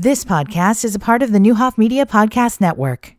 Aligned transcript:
This 0.00 0.24
podcast 0.24 0.84
is 0.84 0.94
a 0.94 1.00
part 1.00 1.24
of 1.24 1.32
the 1.32 1.40
Neuhoff 1.40 1.76
Media 1.76 2.06
Podcast 2.06 2.60
Network. 2.60 3.16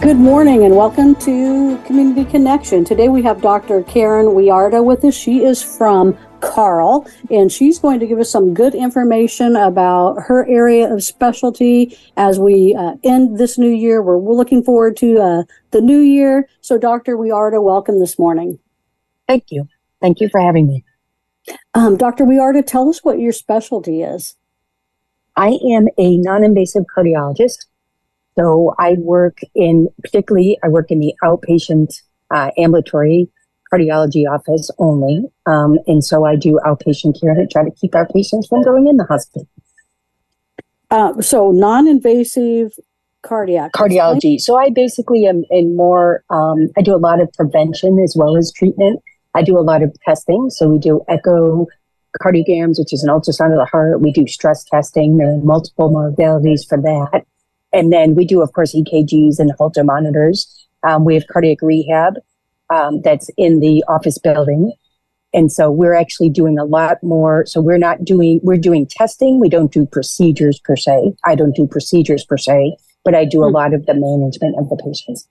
Good 0.00 0.16
morning 0.16 0.64
and 0.64 0.74
welcome 0.74 1.14
to 1.14 1.80
Community 1.86 2.24
Connection. 2.28 2.84
Today 2.84 3.08
we 3.08 3.22
have 3.22 3.40
Dr. 3.40 3.84
Karen 3.84 4.26
Wiarda 4.26 4.84
with 4.84 5.04
us. 5.04 5.14
She 5.14 5.44
is 5.44 5.62
from 5.62 6.18
Carle, 6.40 7.06
and 7.30 7.50
she's 7.50 7.78
going 7.78 8.00
to 8.00 8.06
give 8.06 8.18
us 8.18 8.30
some 8.30 8.54
good 8.54 8.74
information 8.74 9.56
about 9.56 10.16
her 10.22 10.46
area 10.48 10.92
of 10.92 11.02
specialty 11.02 11.96
as 12.16 12.38
we 12.38 12.74
uh, 12.78 12.94
end 13.04 13.38
this 13.38 13.58
new 13.58 13.70
year. 13.70 14.02
We're, 14.02 14.18
we're 14.18 14.34
looking 14.34 14.62
forward 14.62 14.96
to 14.98 15.18
uh, 15.20 15.42
the 15.70 15.80
new 15.80 16.00
year. 16.00 16.48
So, 16.60 16.78
Dr. 16.78 17.16
Wiarda, 17.16 17.62
welcome 17.62 17.98
this 18.00 18.18
morning. 18.18 18.58
Thank 19.26 19.50
you. 19.50 19.68
Thank 20.00 20.20
you 20.20 20.28
for 20.28 20.40
having 20.40 20.66
me. 20.66 20.84
Um, 21.74 21.96
Dr. 21.96 22.24
Wiarda, 22.24 22.66
tell 22.66 22.88
us 22.88 23.04
what 23.04 23.18
your 23.18 23.32
specialty 23.32 24.02
is. 24.02 24.36
I 25.36 25.58
am 25.70 25.88
a 25.96 26.16
non 26.16 26.44
invasive 26.44 26.84
cardiologist. 26.96 27.66
So 28.36 28.74
I 28.78 28.94
work 28.98 29.40
in, 29.54 29.88
particularly, 30.02 30.58
I 30.62 30.68
work 30.68 30.90
in 30.90 31.00
the 31.00 31.14
outpatient 31.24 32.02
uh, 32.30 32.50
ambulatory 32.56 33.28
cardiology 33.72 34.24
office 34.28 34.70
only. 34.78 35.24
Um, 35.46 35.78
and 35.86 36.04
so 36.04 36.24
I 36.24 36.36
do 36.36 36.60
outpatient 36.64 37.20
care 37.20 37.34
to 37.34 37.46
try 37.46 37.64
to 37.64 37.70
keep 37.70 37.94
our 37.94 38.06
patients 38.08 38.46
from 38.48 38.62
going 38.62 38.88
in 38.88 38.96
the 38.96 39.04
hospital. 39.04 39.48
Uh, 40.90 41.20
so 41.20 41.50
non-invasive 41.50 42.72
cardiac 43.22 43.72
cardiology. 43.72 44.40
So 44.40 44.56
I 44.56 44.70
basically 44.70 45.26
am 45.26 45.44
in 45.50 45.76
more. 45.76 46.24
Um, 46.30 46.68
I 46.76 46.82
do 46.82 46.94
a 46.94 46.98
lot 46.98 47.20
of 47.20 47.32
prevention 47.32 47.98
as 48.02 48.14
well 48.16 48.36
as 48.36 48.52
treatment. 48.52 49.02
I 49.34 49.42
do 49.42 49.58
a 49.58 49.60
lot 49.60 49.82
of 49.82 49.94
testing. 50.04 50.50
So 50.50 50.68
we 50.68 50.78
do 50.78 51.04
echo 51.08 51.66
cardiograms, 52.20 52.78
which 52.78 52.92
is 52.92 53.02
an 53.02 53.10
ultrasound 53.10 53.52
of 53.52 53.58
the 53.58 53.68
heart. 53.70 54.00
We 54.00 54.12
do 54.12 54.26
stress 54.26 54.64
testing. 54.64 55.18
There 55.18 55.30
are 55.30 55.38
multiple 55.38 55.90
modalities 55.90 56.66
for 56.66 56.80
that. 56.80 57.24
And 57.72 57.92
then 57.92 58.14
we 58.14 58.24
do, 58.24 58.40
of 58.42 58.52
course, 58.52 58.74
EKGs 58.74 59.38
and 59.38 59.52
Holter 59.58 59.84
monitors. 59.84 60.66
Um, 60.82 61.04
we 61.04 61.14
have 61.14 61.26
cardiac 61.26 61.60
rehab 61.60 62.14
um, 62.70 63.00
that's 63.02 63.30
in 63.36 63.60
the 63.60 63.84
office 63.88 64.18
building. 64.18 64.72
And 65.34 65.52
so 65.52 65.70
we're 65.70 65.94
actually 65.94 66.30
doing 66.30 66.58
a 66.58 66.64
lot 66.64 67.02
more. 67.02 67.44
So 67.46 67.60
we're 67.60 67.78
not 67.78 68.04
doing, 68.04 68.40
we're 68.42 68.56
doing 68.56 68.86
testing. 68.86 69.40
We 69.40 69.48
don't 69.48 69.72
do 69.72 69.86
procedures 69.86 70.58
per 70.58 70.76
se. 70.76 71.12
I 71.24 71.34
don't 71.34 71.54
do 71.54 71.66
procedures 71.66 72.24
per 72.24 72.38
se, 72.38 72.76
but 73.04 73.14
I 73.14 73.24
do 73.24 73.42
a 73.42 73.48
hmm. 73.48 73.54
lot 73.54 73.74
of 73.74 73.86
the 73.86 73.94
management 73.94 74.56
of 74.58 74.68
the 74.70 74.76
patients. 74.76 75.28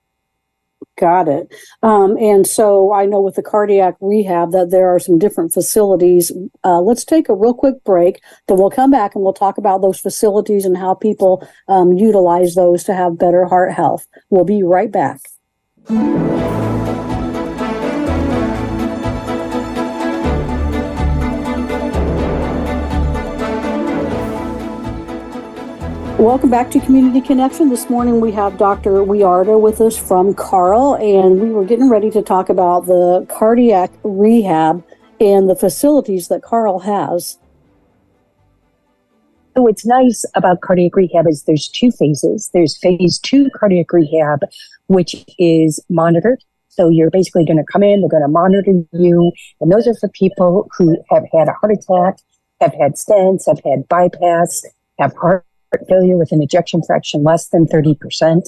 Got 0.99 1.27
it. 1.27 1.53
Um, 1.83 2.17
and 2.17 2.45
so 2.45 2.91
I 2.91 3.05
know 3.05 3.21
with 3.21 3.35
the 3.35 3.43
cardiac 3.43 3.95
rehab 4.01 4.51
that 4.51 4.71
there 4.71 4.87
are 4.87 4.99
some 4.99 5.19
different 5.19 5.53
facilities. 5.53 6.31
Uh, 6.63 6.81
let's 6.81 7.05
take 7.05 7.29
a 7.29 7.35
real 7.35 7.53
quick 7.53 7.83
break. 7.83 8.19
Then 8.47 8.57
we'll 8.57 8.71
come 8.71 8.89
back 8.89 9.13
and 9.13 9.23
we'll 9.23 9.33
talk 9.33 9.59
about 9.59 9.81
those 9.81 9.99
facilities 9.99 10.65
and 10.65 10.77
how 10.77 10.95
people 10.95 11.47
um, 11.67 11.93
utilize 11.93 12.55
those 12.55 12.83
to 12.85 12.95
have 12.95 13.19
better 13.19 13.45
heart 13.45 13.73
health. 13.73 14.07
We'll 14.29 14.45
be 14.45 14.63
right 14.63 14.91
back. 14.91 15.21
Welcome 26.19 26.49
back 26.49 26.71
to 26.71 26.79
Community 26.79 27.21
Connection. 27.21 27.69
This 27.69 27.91
morning 27.91 28.19
we 28.19 28.31
have 28.31 28.57
Dr. 28.57 28.89
Wiarda 29.03 29.61
with 29.61 29.79
us 29.81 29.95
from 29.95 30.33
Carle, 30.33 30.95
and 30.95 31.39
we 31.39 31.51
were 31.51 31.63
getting 31.63 31.91
ready 31.91 32.09
to 32.09 32.23
talk 32.23 32.49
about 32.49 32.87
the 32.87 33.27
cardiac 33.29 33.91
rehab 34.01 34.83
and 35.19 35.47
the 35.47 35.55
facilities 35.55 36.27
that 36.29 36.41
Carle 36.41 36.79
has. 36.79 37.37
So 39.55 39.61
what's 39.61 39.85
nice 39.85 40.25
about 40.33 40.61
cardiac 40.61 40.95
rehab 40.95 41.27
is 41.27 41.43
there's 41.43 41.67
two 41.67 41.91
phases. 41.91 42.49
There's 42.51 42.75
phase 42.75 43.19
two 43.19 43.51
cardiac 43.55 43.93
rehab, 43.93 44.39
which 44.87 45.23
is 45.37 45.79
monitored. 45.87 46.43
So 46.67 46.89
you're 46.89 47.11
basically 47.11 47.45
going 47.45 47.57
to 47.57 47.71
come 47.71 47.83
in, 47.83 48.01
they're 48.01 48.09
going 48.09 48.23
to 48.23 48.27
monitor 48.27 48.73
you, 48.91 49.31
and 49.61 49.71
those 49.71 49.85
are 49.85 49.93
for 49.93 50.09
people 50.09 50.67
who 50.75 50.97
have 51.11 51.25
had 51.31 51.47
a 51.47 51.53
heart 51.53 51.73
attack, 51.73 52.17
have 52.59 52.73
had 52.73 52.93
stents, 52.93 53.43
have 53.45 53.61
had 53.63 53.87
bypass, 53.87 54.65
have 54.97 55.13
heart 55.13 55.45
failure 55.87 56.17
with 56.17 56.31
an 56.31 56.41
ejection 56.41 56.81
fraction 56.85 57.23
less 57.23 57.49
than 57.49 57.65
30%, 57.65 58.41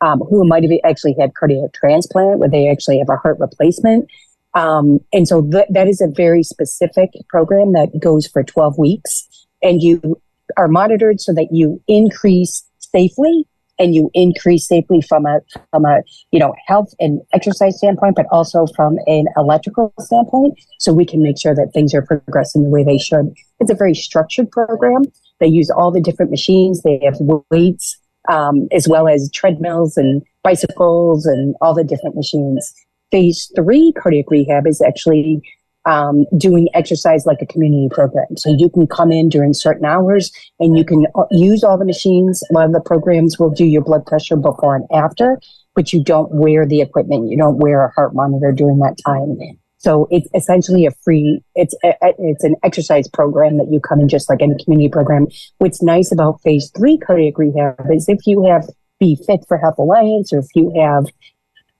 um, 0.00 0.20
who 0.20 0.46
might 0.46 0.62
have 0.62 0.72
actually 0.84 1.14
had 1.18 1.34
cardiac 1.34 1.72
transplant 1.72 2.38
where 2.38 2.48
they 2.48 2.68
actually 2.68 2.98
have 2.98 3.08
a 3.08 3.16
heart 3.16 3.38
replacement. 3.38 4.08
Um, 4.54 5.00
and 5.12 5.26
so 5.26 5.42
th- 5.42 5.66
that 5.70 5.88
is 5.88 6.00
a 6.00 6.08
very 6.08 6.42
specific 6.42 7.10
program 7.28 7.72
that 7.72 7.98
goes 8.00 8.26
for 8.26 8.42
12 8.42 8.78
weeks 8.78 9.28
and 9.62 9.82
you 9.82 10.20
are 10.56 10.68
monitored 10.68 11.20
so 11.20 11.32
that 11.32 11.48
you 11.50 11.82
increase 11.88 12.64
safely 12.78 13.46
and 13.78 13.94
you 13.94 14.10
increase 14.14 14.68
safely 14.68 15.00
from 15.00 15.26
a 15.26 15.40
from 15.70 15.84
a 15.84 16.02
you 16.30 16.38
know 16.38 16.54
health 16.66 16.94
and 17.00 17.20
exercise 17.32 17.76
standpoint, 17.78 18.14
but 18.14 18.26
also 18.30 18.66
from 18.76 18.98
an 19.06 19.26
electrical 19.36 19.92
standpoint, 20.00 20.54
so 20.78 20.92
we 20.92 21.04
can 21.04 21.22
make 21.22 21.40
sure 21.40 21.54
that 21.54 21.72
things 21.72 21.94
are 21.94 22.02
progressing 22.02 22.62
the 22.62 22.68
way 22.68 22.84
they 22.84 22.98
should. 22.98 23.34
It's 23.60 23.70
a 23.70 23.74
very 23.74 23.94
structured 23.94 24.50
program. 24.50 25.04
They 25.40 25.46
use 25.46 25.70
all 25.70 25.90
the 25.90 26.00
different 26.00 26.30
machines. 26.30 26.82
They 26.82 27.00
have 27.04 27.16
weights 27.50 27.98
um, 28.28 28.68
as 28.72 28.88
well 28.88 29.08
as 29.08 29.30
treadmills 29.32 29.96
and 29.96 30.22
bicycles 30.42 31.26
and 31.26 31.54
all 31.60 31.74
the 31.74 31.84
different 31.84 32.16
machines. 32.16 32.72
Phase 33.10 33.50
three 33.54 33.92
cardiac 33.92 34.30
rehab 34.30 34.66
is 34.66 34.80
actually 34.80 35.42
um, 35.86 36.24
doing 36.38 36.68
exercise 36.74 37.26
like 37.26 37.42
a 37.42 37.46
community 37.46 37.88
program. 37.94 38.36
So 38.36 38.54
you 38.56 38.70
can 38.70 38.86
come 38.86 39.12
in 39.12 39.28
during 39.28 39.52
certain 39.52 39.84
hours 39.84 40.32
and 40.58 40.78
you 40.78 40.84
can 40.84 41.06
uh, 41.14 41.24
use 41.30 41.62
all 41.62 41.78
the 41.78 41.84
machines. 41.84 42.42
A 42.50 42.54
lot 42.54 42.66
of 42.66 42.72
the 42.72 42.80
programs 42.80 43.38
will 43.38 43.50
do 43.50 43.66
your 43.66 43.82
blood 43.82 44.06
pressure 44.06 44.36
before 44.36 44.76
and 44.76 44.86
after, 44.92 45.38
but 45.74 45.92
you 45.92 46.02
don't 46.02 46.32
wear 46.32 46.66
the 46.66 46.80
equipment. 46.80 47.30
You 47.30 47.36
don't 47.36 47.58
wear 47.58 47.84
a 47.84 47.92
heart 47.92 48.14
monitor 48.14 48.52
during 48.52 48.78
that 48.78 48.96
time. 49.04 49.38
So 49.84 50.08
it's 50.10 50.26
essentially 50.34 50.86
a 50.86 50.90
free, 51.04 51.42
it's 51.54 51.74
a, 51.84 51.92
it's 52.18 52.42
an 52.42 52.56
exercise 52.64 53.06
program 53.06 53.58
that 53.58 53.70
you 53.70 53.80
come 53.80 54.00
in 54.00 54.08
just 54.08 54.30
like 54.30 54.40
any 54.40 54.54
community 54.64 54.88
program. 54.88 55.26
What's 55.58 55.82
nice 55.82 56.10
about 56.10 56.40
phase 56.40 56.70
three 56.74 56.96
cardiac 56.96 57.36
rehab 57.36 57.92
is 57.92 58.08
if 58.08 58.26
you 58.26 58.46
have 58.46 58.66
Be 58.98 59.14
Fit 59.26 59.40
for 59.46 59.58
Health 59.58 59.76
Alliance 59.76 60.32
or 60.32 60.38
if 60.38 60.46
you 60.54 60.72
have 60.80 61.04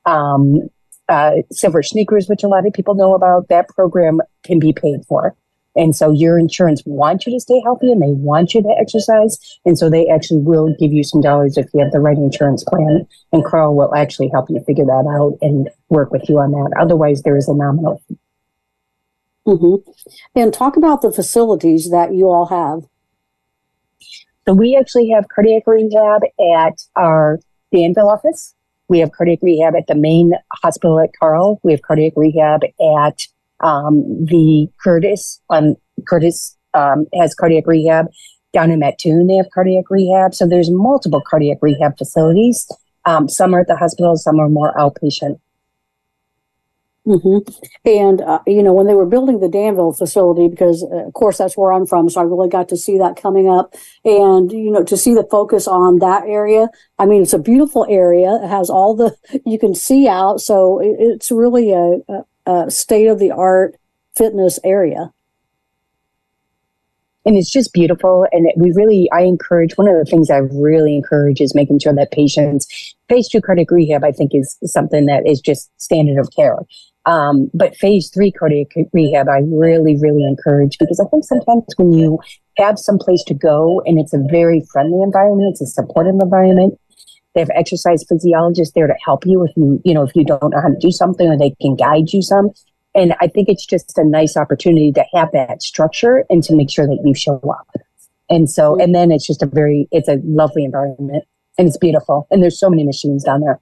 um, 0.04 0.69
uh, 1.09 1.37
Silver 1.50 1.82
Sneakers, 1.82 2.28
which 2.28 2.44
a 2.44 2.48
lot 2.48 2.66
of 2.66 2.75
people 2.75 2.94
know 2.94 3.15
about, 3.15 3.48
that 3.48 3.70
program 3.70 4.21
can 4.42 4.59
be 4.59 4.75
paid 4.75 5.00
for. 5.09 5.34
And 5.77 5.95
so 5.95 6.11
your 6.11 6.39
insurance 6.39 6.83
wants 6.87 7.27
you 7.27 7.33
to 7.33 7.41
stay 7.41 7.61
healthy 7.65 7.91
and 7.91 8.01
they 8.01 8.12
want 8.12 8.55
you 8.55 8.62
to 8.62 8.77
exercise. 8.81 9.39
And 9.65 9.79
so 9.79 9.91
they 9.91 10.09
actually 10.09 10.41
will 10.41 10.75
give 10.79 10.93
you 10.93 11.03
some 11.03 11.21
dollars 11.21 11.57
if 11.57 11.67
you 11.75 11.81
have 11.81 11.93
the 11.93 12.01
right 12.01 12.17
insurance 12.17 12.65
plan. 12.65 13.07
And 13.33 13.45
Carle 13.45 13.75
will 13.75 13.95
actually 13.95 14.29
help 14.29 14.49
you 14.51 14.63
figure 14.67 14.84
that 14.84 15.07
out 15.09 15.39
and 15.43 15.69
work 15.89 16.13
with 16.13 16.29
you 16.29 16.39
on 16.39 16.53
that. 16.53 16.75
Otherwise, 16.81 17.23
there 17.23 17.37
is 17.37 17.49
a 17.49 17.55
nominal 17.55 18.01
fee. 18.07 18.19
Mm-hmm. 19.47 19.91
And 20.34 20.55
talk 20.55 20.77
about 20.77 21.03
the 21.03 21.13
facilities 21.13 21.91
that 21.91 22.15
you 22.15 22.29
all 22.29 22.47
have. 22.47 22.89
So 24.47 24.55
we 24.55 24.77
actually 24.77 25.11
have 25.11 25.29
cardiac 25.29 25.65
rehab 25.67 26.23
at 26.57 26.83
our 26.97 27.41
Danville 27.73 28.11
office. 28.11 28.55
We 28.89 28.99
have 29.01 29.13
cardiac 29.13 29.41
rehab 29.43 29.75
at 29.75 29.87
the 29.87 29.95
main 29.95 30.34
hospital 30.63 31.01
at 31.01 31.11
Carle. 31.19 31.61
We 31.63 31.73
have 31.73 31.83
cardiac 31.83 32.13
rehab 32.17 32.63
at 32.65 33.27
um, 33.65 34.05
the 34.25 34.69
Curtis 34.83 35.41
um, 35.51 35.75
Curtis 36.07 36.57
um, 36.75 37.07
has 37.19 37.35
cardiac 37.35 37.67
rehab 37.67 38.07
down 38.53 38.71
in 38.71 38.79
Mattoon. 38.79 39.27
They 39.27 39.37
have 39.37 39.51
cardiac 39.53 39.91
rehab. 39.91 40.35
So 40.35 40.47
there's 40.47 40.71
multiple 40.71 41.23
cardiac 41.29 41.59
rehab 41.61 41.99
facilities. 41.99 42.71
Um, 43.05 43.29
some 43.29 43.55
are 43.55 43.61
at 43.61 43.67
the 43.67 43.77
hospital, 43.77 44.17
some 44.17 44.39
are 44.39 44.49
more 44.49 44.73
outpatient. 44.75 45.41
Mm-hmm. 47.07 47.53
And, 47.84 48.22
uh, 48.22 48.39
you 48.47 48.63
know, 48.63 48.72
when 48.72 48.87
they 48.87 48.95
were 48.95 49.05
building 49.05 49.41
the 49.41 49.49
Danville 49.49 49.93
facility, 49.93 50.49
because 50.49 50.83
uh, 50.83 51.07
of 51.07 51.13
course 51.13 51.37
that's 51.37 51.55
where 51.55 51.71
I'm 51.71 51.84
from, 51.84 52.09
so 52.09 52.21
I 52.22 52.25
really 52.25 52.49
got 52.49 52.71
to 52.71 52.78
see 52.78 52.97
that 52.97 53.17
coming 53.17 53.47
up. 53.47 53.75
And, 54.07 54.51
you 54.51 54.71
know, 54.71 54.83
to 54.84 54.97
see 54.97 55.13
the 55.13 55.28
focus 55.31 55.69
on 55.69 55.99
that 55.99 56.22
area, 56.27 56.69
I 56.99 57.05
mean, 57.05 57.22
it's 57.22 57.34
a 57.34 57.39
beautiful 57.39 57.87
area. 57.91 58.41
It 58.43 58.49
has 58.49 58.71
all 58.71 58.95
the, 58.95 59.15
you 59.45 59.59
can 59.59 59.75
see 59.75 60.09
out. 60.09 60.41
So 60.41 60.78
it, 60.81 60.97
it's 60.99 61.31
really 61.31 61.72
a, 61.72 61.99
a, 62.09 62.25
a 62.47 62.71
state 62.71 63.07
of 63.07 63.19
the 63.19 63.31
art 63.31 63.77
fitness 64.17 64.59
area 64.65 65.13
and 67.25 67.37
it's 67.37 67.51
just 67.51 67.73
beautiful. 67.73 68.27
And 68.33 68.51
we 68.57 68.73
really, 68.73 69.09
I 69.13 69.23
encourage, 69.23 69.77
one 69.77 69.89
of 69.89 69.97
the 69.97 70.09
things 70.09 70.31
I 70.31 70.39
really 70.39 70.95
encourage 70.97 71.41
is 71.41 71.55
making 71.55 71.79
sure 71.79 71.95
that 71.95 72.13
patients, 72.13 72.95
phase 73.09 73.29
two 73.29 73.41
cardiac 73.41 73.71
rehab, 73.71 74.05
I 74.05 74.13
think 74.13 74.33
is 74.35 74.59
something 74.65 75.07
that 75.07 75.27
is 75.27 75.41
just 75.41 75.71
standard 75.81 76.19
of 76.19 76.29
care. 76.35 76.59
Um, 77.07 77.51
but 77.53 77.77
phase 77.77 78.11
three 78.13 78.31
cardiac 78.31 78.69
rehab, 78.93 79.29
I 79.29 79.41
really, 79.47 79.97
really 80.01 80.25
encourage 80.25 80.79
because 80.79 81.01
I 81.01 81.09
think 81.11 81.25
sometimes 81.25 81.65
when 81.77 81.93
you 81.93 82.19
have 82.57 82.79
some 82.79 82.99
place 82.99 83.23
to 83.25 83.35
go 83.35 83.83
and 83.85 83.99
it's 83.99 84.15
a 84.15 84.23
very 84.31 84.63
friendly 84.73 85.03
environment, 85.03 85.53
it's 85.53 85.61
a 85.61 85.67
supportive 85.67 86.15
environment, 86.21 86.79
They 87.34 87.41
have 87.41 87.51
exercise 87.54 88.04
physiologists 88.09 88.75
there 88.75 88.86
to 88.86 88.95
help 89.04 89.27
you 89.27 89.45
if 89.45 89.57
you, 89.57 89.81
you 89.84 89.92
know, 89.92 90.03
if 90.03 90.15
you 90.15 90.25
don't 90.25 90.51
know 90.51 90.60
how 90.60 90.69
to 90.69 90.78
do 90.78 90.91
something 90.91 91.28
or 91.28 91.36
they 91.36 91.54
can 91.60 91.77
guide 91.77 92.13
you 92.13 92.22
some. 92.22 92.51
And 92.95 93.15
I 93.21 93.27
think 93.27 93.48
it's 93.48 93.66
just 93.66 93.98
a 93.98 94.04
nice 94.04 94.36
opportunity 94.36 94.92
to 94.92 95.04
have 95.15 95.33
that 95.33 95.63
structure 95.63 96.25
and 96.31 96.42
to 96.45 96.54
make 96.54 96.71
sure 96.71 96.86
that 96.86 97.03
you 97.04 97.15
show 97.15 97.41
up. 97.51 97.69
And 98.31 98.48
so, 98.48 98.81
and 98.81 98.95
then 98.95 99.10
it's 99.10 99.27
just 99.27 99.42
a 99.42 99.47
very, 99.47 99.89
it's 99.91 100.09
a 100.09 100.21
lovely 100.25 100.65
environment 100.65 101.25
and 101.59 101.69
it's 101.69 101.77
beautiful. 101.77 102.27
And 102.31 102.42
there's 102.42 102.59
so 102.59 102.71
many 102.71 102.84
machines 102.84 103.25
down 103.25 103.41
there. 103.41 103.60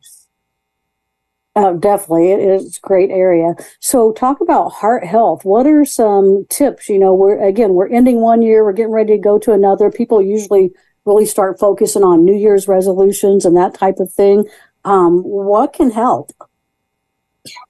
Uh, 1.55 1.73
definitely, 1.73 2.31
it 2.31 2.41
is 2.41 2.79
a 2.79 2.81
great 2.81 3.11
area. 3.11 3.55
So, 3.79 4.13
talk 4.13 4.41
about 4.41 4.71
heart 4.71 5.05
health. 5.05 5.45
What 5.45 5.67
are 5.67 5.85
some 5.85 6.47
tips? 6.49 6.89
You 6.89 6.99
know, 6.99 7.13
we're 7.13 7.39
again, 7.47 7.75
we're 7.75 7.91
ending 7.91 8.23
one 8.23 8.41
year, 8.41 8.65
we're 8.65 8.73
getting 8.73 8.93
ready 8.93 9.13
to 9.13 9.19
go 9.19 9.39
to 9.41 9.53
another. 9.53 9.91
People 9.91 10.23
usually 10.23 10.73
really 11.05 11.27
start 11.27 11.59
focusing 11.59 12.03
on 12.03 12.25
New 12.25 12.37
Year's 12.37 12.69
resolutions 12.69 13.45
and 13.45 13.57
that 13.57 13.75
type 13.75 13.99
of 13.99 14.13
thing. 14.13 14.45
Um, 14.85 15.23
what 15.23 15.73
can 15.73 15.91
help? 15.91 16.33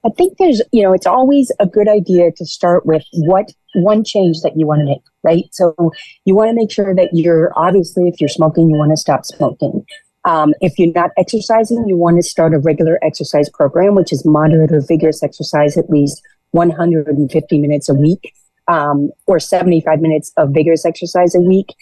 I 0.05 0.09
think 0.15 0.37
there's, 0.37 0.61
you 0.71 0.83
know, 0.83 0.93
it's 0.93 1.07
always 1.07 1.51
a 1.59 1.65
good 1.65 1.87
idea 1.87 2.31
to 2.31 2.45
start 2.45 2.85
with 2.85 3.03
what 3.13 3.51
one 3.73 4.03
change 4.03 4.41
that 4.41 4.53
you 4.55 4.67
want 4.67 4.81
to 4.81 4.85
make, 4.85 5.01
right? 5.23 5.45
So 5.51 5.91
you 6.25 6.35
want 6.35 6.49
to 6.49 6.55
make 6.55 6.71
sure 6.71 6.93
that 6.93 7.09
you're 7.13 7.51
obviously, 7.55 8.07
if 8.07 8.21
you're 8.21 8.29
smoking, 8.29 8.69
you 8.69 8.77
want 8.77 8.91
to 8.91 8.97
stop 8.97 9.25
smoking. 9.25 9.83
Um, 10.25 10.53
if 10.61 10.77
you're 10.77 10.93
not 10.93 11.11
exercising, 11.17 11.85
you 11.87 11.97
want 11.97 12.17
to 12.17 12.23
start 12.23 12.53
a 12.53 12.59
regular 12.59 12.99
exercise 13.03 13.49
program, 13.49 13.95
which 13.95 14.13
is 14.13 14.23
moderate 14.25 14.71
or 14.71 14.81
vigorous 14.81 15.23
exercise 15.23 15.75
at 15.75 15.89
least 15.89 16.21
150 16.51 17.59
minutes 17.59 17.89
a 17.89 17.93
week 17.95 18.33
um, 18.67 19.09
or 19.25 19.39
75 19.39 19.99
minutes 19.99 20.31
of 20.37 20.51
vigorous 20.53 20.85
exercise 20.85 21.35
a 21.35 21.39
week 21.39 21.75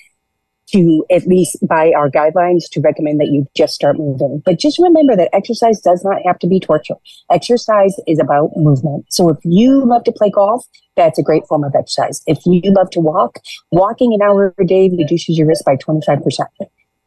to 0.68 1.06
at 1.12 1.28
least 1.28 1.58
by 1.68 1.92
our 1.96 2.10
guidelines 2.10 2.70
to 2.72 2.82
recommend 2.82 3.20
that 3.20 3.28
you 3.28 3.46
just 3.56 3.74
start 3.74 3.98
moving. 3.98 4.42
But 4.46 4.60
just 4.60 4.80
remember 4.80 5.16
that 5.16 5.30
exercise 5.34 5.82
does 5.82 6.04
not 6.04 6.22
have 6.26 6.40
to 6.40 6.48
be 6.48 6.60
torture. 6.60 6.96
Exercise 7.30 7.96
is 8.08 8.20
about 8.20 8.52
movement. 8.56 9.06
So 9.10 9.30
if 9.30 9.38
you 9.44 9.86
love 9.86 10.04
to 10.06 10.12
play 10.12 10.30
golf, 10.30 10.66
that's 10.96 11.20
a 11.20 11.24
great 11.24 11.46
form 11.48 11.64
of 11.64 11.74
exercise. 11.76 12.22
If 12.28 12.40
you 12.46 12.62
love 12.72 12.90
to 12.92 13.00
walk, 13.00 13.40
walking 13.72 14.14
an 14.14 14.22
hour 14.22 14.54
a 14.60 14.66
day 14.66 14.90
reduces 14.98 15.38
your 15.38 15.48
risk 15.48 15.66
by 15.66 15.76
25%. 15.76 16.46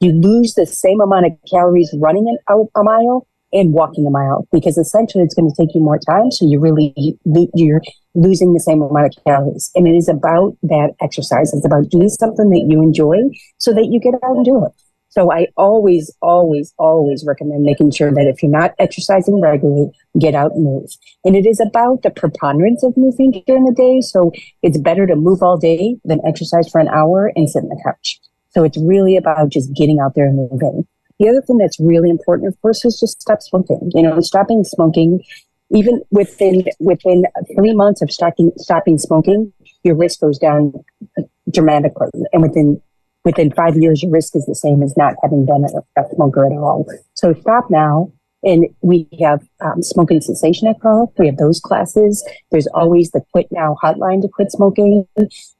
You 0.00 0.12
lose 0.12 0.54
the 0.54 0.66
same 0.66 1.00
amount 1.00 1.26
of 1.26 1.32
calories 1.50 1.94
running 1.98 2.28
an, 2.28 2.68
a 2.76 2.82
mile 2.82 3.26
and 3.54 3.72
walking 3.72 4.06
a 4.06 4.10
mile 4.10 4.46
because 4.52 4.76
essentially 4.76 5.24
it's 5.24 5.34
going 5.34 5.48
to 5.48 5.54
take 5.56 5.74
you 5.74 5.80
more 5.80 5.98
time. 5.98 6.30
So 6.30 6.46
you 6.46 6.60
really, 6.60 6.92
you're 7.54 7.80
losing 8.14 8.52
the 8.52 8.60
same 8.60 8.82
amount 8.82 9.06
of 9.06 9.24
calories. 9.24 9.70
And 9.74 9.88
it 9.88 9.92
is 9.92 10.08
about 10.08 10.56
that 10.64 10.94
exercise. 11.00 11.54
It's 11.54 11.64
about 11.64 11.88
doing 11.88 12.08
something 12.08 12.50
that 12.50 12.66
you 12.68 12.82
enjoy 12.82 13.16
so 13.58 13.72
that 13.72 13.86
you 13.86 14.00
get 14.00 14.14
out 14.22 14.36
and 14.36 14.44
do 14.44 14.64
it. 14.66 14.72
So 15.14 15.30
I 15.30 15.46
always, 15.56 16.12
always, 16.20 16.74
always 16.76 17.24
recommend 17.24 17.62
making 17.62 17.92
sure 17.92 18.10
that 18.10 18.26
if 18.26 18.42
you're 18.42 18.50
not 18.50 18.74
exercising 18.80 19.40
regularly, 19.40 19.92
get 20.18 20.34
out 20.34 20.52
and 20.52 20.64
move. 20.64 20.90
And 21.24 21.36
it 21.36 21.46
is 21.46 21.60
about 21.60 22.02
the 22.02 22.10
preponderance 22.10 22.82
of 22.82 22.96
moving 22.96 23.40
during 23.46 23.64
the 23.64 23.72
day. 23.72 24.00
So 24.00 24.32
it's 24.64 24.76
better 24.76 25.06
to 25.06 25.14
move 25.14 25.40
all 25.40 25.56
day 25.56 25.96
than 26.04 26.20
exercise 26.26 26.68
for 26.68 26.80
an 26.80 26.88
hour 26.88 27.30
and 27.36 27.48
sit 27.48 27.62
on 27.62 27.68
the 27.68 27.80
couch. 27.84 28.18
So 28.50 28.64
it's 28.64 28.76
really 28.76 29.16
about 29.16 29.50
just 29.50 29.72
getting 29.72 30.00
out 30.00 30.16
there 30.16 30.26
and 30.26 30.36
moving. 30.50 30.84
The 31.18 31.28
other 31.28 31.42
thing 31.42 31.58
that's 31.58 31.78
really 31.78 32.10
important, 32.10 32.48
of 32.48 32.60
course, 32.60 32.84
is 32.84 32.98
just 32.98 33.20
stop 33.20 33.40
smoking. 33.40 33.90
You 33.94 34.02
know, 34.02 34.20
stopping 34.20 34.64
smoking, 34.64 35.22
even 35.72 36.02
within 36.10 36.64
within 36.80 37.24
three 37.56 37.74
months 37.74 38.02
of 38.02 38.10
stopping 38.10 38.52
stopping 38.56 38.98
smoking, 38.98 39.52
your 39.84 39.94
risk 39.94 40.20
goes 40.20 40.38
down 40.38 40.72
dramatically, 41.50 42.10
and 42.32 42.42
within 42.42 42.80
within 43.24 43.50
five 43.52 43.76
years, 43.76 44.02
your 44.02 44.12
risk 44.12 44.36
is 44.36 44.44
the 44.46 44.54
same 44.54 44.82
as 44.82 44.96
not 44.96 45.14
having 45.22 45.46
been 45.46 45.64
a, 45.64 46.00
a 46.00 46.04
smoker 46.14 46.46
at 46.46 46.52
all. 46.52 46.86
So 47.14 47.32
stop 47.34 47.70
now. 47.70 48.12
And 48.44 48.66
we 48.82 49.08
have 49.20 49.40
um, 49.60 49.82
smoking 49.82 50.20
cessation 50.20 50.68
at 50.68 50.80
Carle. 50.80 51.12
We 51.18 51.26
have 51.26 51.38
those 51.38 51.60
classes. 51.60 52.22
There's 52.50 52.66
always 52.68 53.10
the 53.10 53.22
Quit 53.32 53.48
Now 53.50 53.76
hotline 53.82 54.20
to 54.22 54.28
quit 54.28 54.52
smoking. 54.52 55.06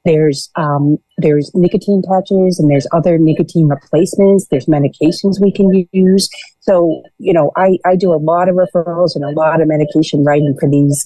There's 0.05 0.51
um, 0.57 0.99
there's 1.19 1.51
nicotine 1.55 2.03
patches 2.07 2.59
and 2.59 2.71
there's 2.71 2.87
other 2.93 3.19
nicotine 3.19 3.69
replacements. 3.69 4.47
There's 4.51 4.67
medications 4.67 5.41
we 5.41 5.51
can 5.51 5.87
use. 5.93 6.29
So 6.61 7.03
you 7.19 7.33
know, 7.33 7.53
I 7.57 7.79
I 7.85 7.97
do 7.97 8.13
a 8.13 8.21
lot 8.21 8.49
of 8.49 8.57
referrals 8.57 9.15
and 9.15 9.25
a 9.25 9.31
lot 9.31 9.61
of 9.61 9.69
medication 9.69 10.25
writing 10.25 10.57
for 10.61 10.69
these 10.69 11.05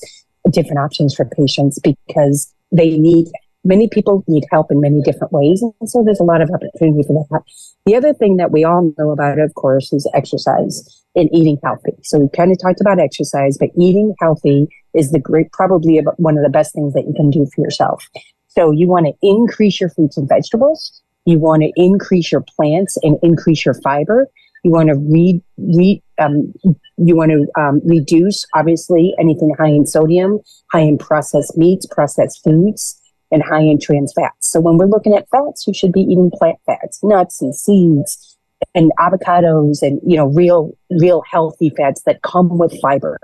different 0.51 0.79
options 0.79 1.15
for 1.15 1.25
patients 1.25 1.79
because 1.79 2.53
they 2.73 2.99
need 2.99 3.29
many 3.69 3.87
people 3.87 4.25
need 4.27 4.45
help 4.51 4.73
in 4.73 4.81
many 4.81 5.03
different 5.03 5.33
ways. 5.33 5.63
And 5.63 5.89
so 5.89 6.03
there's 6.03 6.19
a 6.19 6.25
lot 6.25 6.41
of 6.41 6.51
opportunity 6.51 7.07
for 7.07 7.27
that. 7.31 7.43
The 7.85 7.95
other 7.95 8.15
thing 8.15 8.39
that 8.39 8.51
we 8.51 8.65
all 8.65 8.93
know 8.99 9.11
about, 9.11 9.39
of 9.39 9.55
course, 9.55 9.93
is 9.93 10.11
exercise 10.15 11.05
and 11.15 11.29
eating 11.33 11.59
healthy. 11.63 11.93
So 12.03 12.19
we 12.19 12.29
kind 12.35 12.51
of 12.51 12.59
talked 12.61 12.81
about 12.81 12.99
exercise, 12.99 13.59
but 13.59 13.69
eating 13.79 14.15
healthy 14.21 14.67
is 14.95 15.11
the 15.11 15.19
great, 15.19 15.53
probably 15.53 16.03
one 16.17 16.39
of 16.39 16.43
the 16.43 16.51
best 16.51 16.75
things 16.75 16.95
that 16.95 17.05
you 17.07 17.13
can 17.15 17.31
do 17.31 17.47
for 17.55 17.63
yourself. 17.63 18.03
So 18.49 18.71
you 18.71 18.89
want 18.89 19.07
to 19.07 19.13
increase 19.23 19.81
your 19.81 19.91
fruits 19.91 20.17
and 20.17 20.29
vegetables. 20.29 21.03
You 21.27 21.39
want 21.39 21.63
to 21.63 21.71
increase 21.77 22.33
your 22.33 22.45
plants 22.57 22.97
and 23.03 23.19
increase 23.23 23.67
your 23.67 23.75
fiber. 23.83 24.29
You 24.65 24.71
want 24.71 24.89
to 24.89 24.97
read, 24.97 25.43
read 25.59 26.03
um, 26.19 26.53
you 26.97 27.15
want 27.15 27.31
to 27.31 27.47
um, 27.61 27.81
reduce, 27.85 28.45
obviously, 28.57 29.15
anything 29.21 29.55
high 29.57 29.69
in 29.69 29.87
sodium, 29.87 30.41
high 30.73 30.81
in 30.81 30.99
processed 30.99 31.57
meats, 31.57 31.87
processed 31.87 32.43
foods 32.43 32.98
and 33.31 33.43
high 33.43 33.61
in 33.61 33.79
trans 33.79 34.13
fats. 34.15 34.51
So 34.51 34.61
when 34.61 34.77
we're 34.79 34.87
looking 34.87 35.15
at 35.15 35.29
fats, 35.31 35.67
you 35.67 35.75
should 35.75 35.93
be 35.93 36.01
eating 36.01 36.31
plant 36.33 36.59
fats, 36.67 37.01
nuts 37.03 37.43
and 37.43 37.55
seeds 37.55 38.37
and 38.75 38.91
avocados 38.99 39.83
and, 39.83 40.01
you 40.05 40.17
know, 40.17 40.27
real, 40.27 40.73
real 40.91 41.23
healthy 41.31 41.71
fats 41.77 42.03
that 42.07 42.23
come 42.23 42.59
with 42.59 42.79
fiber. 42.81 43.19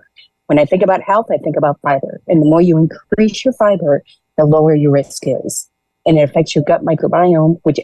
When 0.47 0.59
I 0.59 0.65
think 0.65 0.83
about 0.83 1.03
health, 1.03 1.27
I 1.33 1.39
think 1.39 1.57
about 1.57 1.81
fiber. 1.81 2.21
And 2.29 2.43
the 2.43 2.47
more 2.47 2.61
you 2.61 2.77
increase 2.77 3.45
your 3.45 3.55
fiber, 3.55 4.03
the 4.37 4.45
lower 4.45 4.75
your 4.75 4.93
risk 4.93 5.23
is. 5.27 5.69
And 6.07 6.19
it 6.19 6.23
affects 6.23 6.55
your 6.55 6.65
gut 6.65 6.85
microbiome, 6.85 7.61
which 7.63 7.81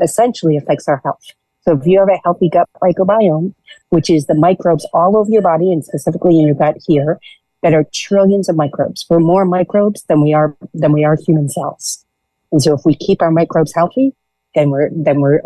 essentially 0.00 0.58
affects 0.58 0.86
our 0.88 1.00
health. 1.02 1.24
So 1.62 1.72
if 1.72 1.86
you 1.86 1.98
have 2.00 2.08
a 2.08 2.20
healthy 2.22 2.48
gut 2.50 2.68
microbiome, 2.82 3.54
which 3.88 4.10
is 4.10 4.26
the 4.26 4.34
microbes 4.34 4.86
all 4.92 5.16
over 5.16 5.30
your 5.30 5.42
body 5.42 5.72
and 5.72 5.84
specifically 5.84 6.38
in 6.38 6.46
your 6.46 6.54
gut 6.54 6.76
here, 6.86 7.18
that 7.62 7.74
are 7.74 7.84
trillions 7.92 8.48
of 8.48 8.56
microbes. 8.56 9.04
We're 9.08 9.20
more 9.20 9.44
microbes 9.44 10.02
than 10.08 10.22
we 10.22 10.32
are 10.32 10.56
than 10.74 10.92
we 10.92 11.04
are 11.04 11.16
human 11.26 11.48
cells. 11.48 12.04
And 12.52 12.62
so 12.62 12.74
if 12.74 12.80
we 12.84 12.94
keep 12.94 13.22
our 13.22 13.30
microbes 13.30 13.72
healthy, 13.74 14.12
then 14.54 14.70
we're 14.70 14.90
then 14.92 15.20
we're 15.20 15.42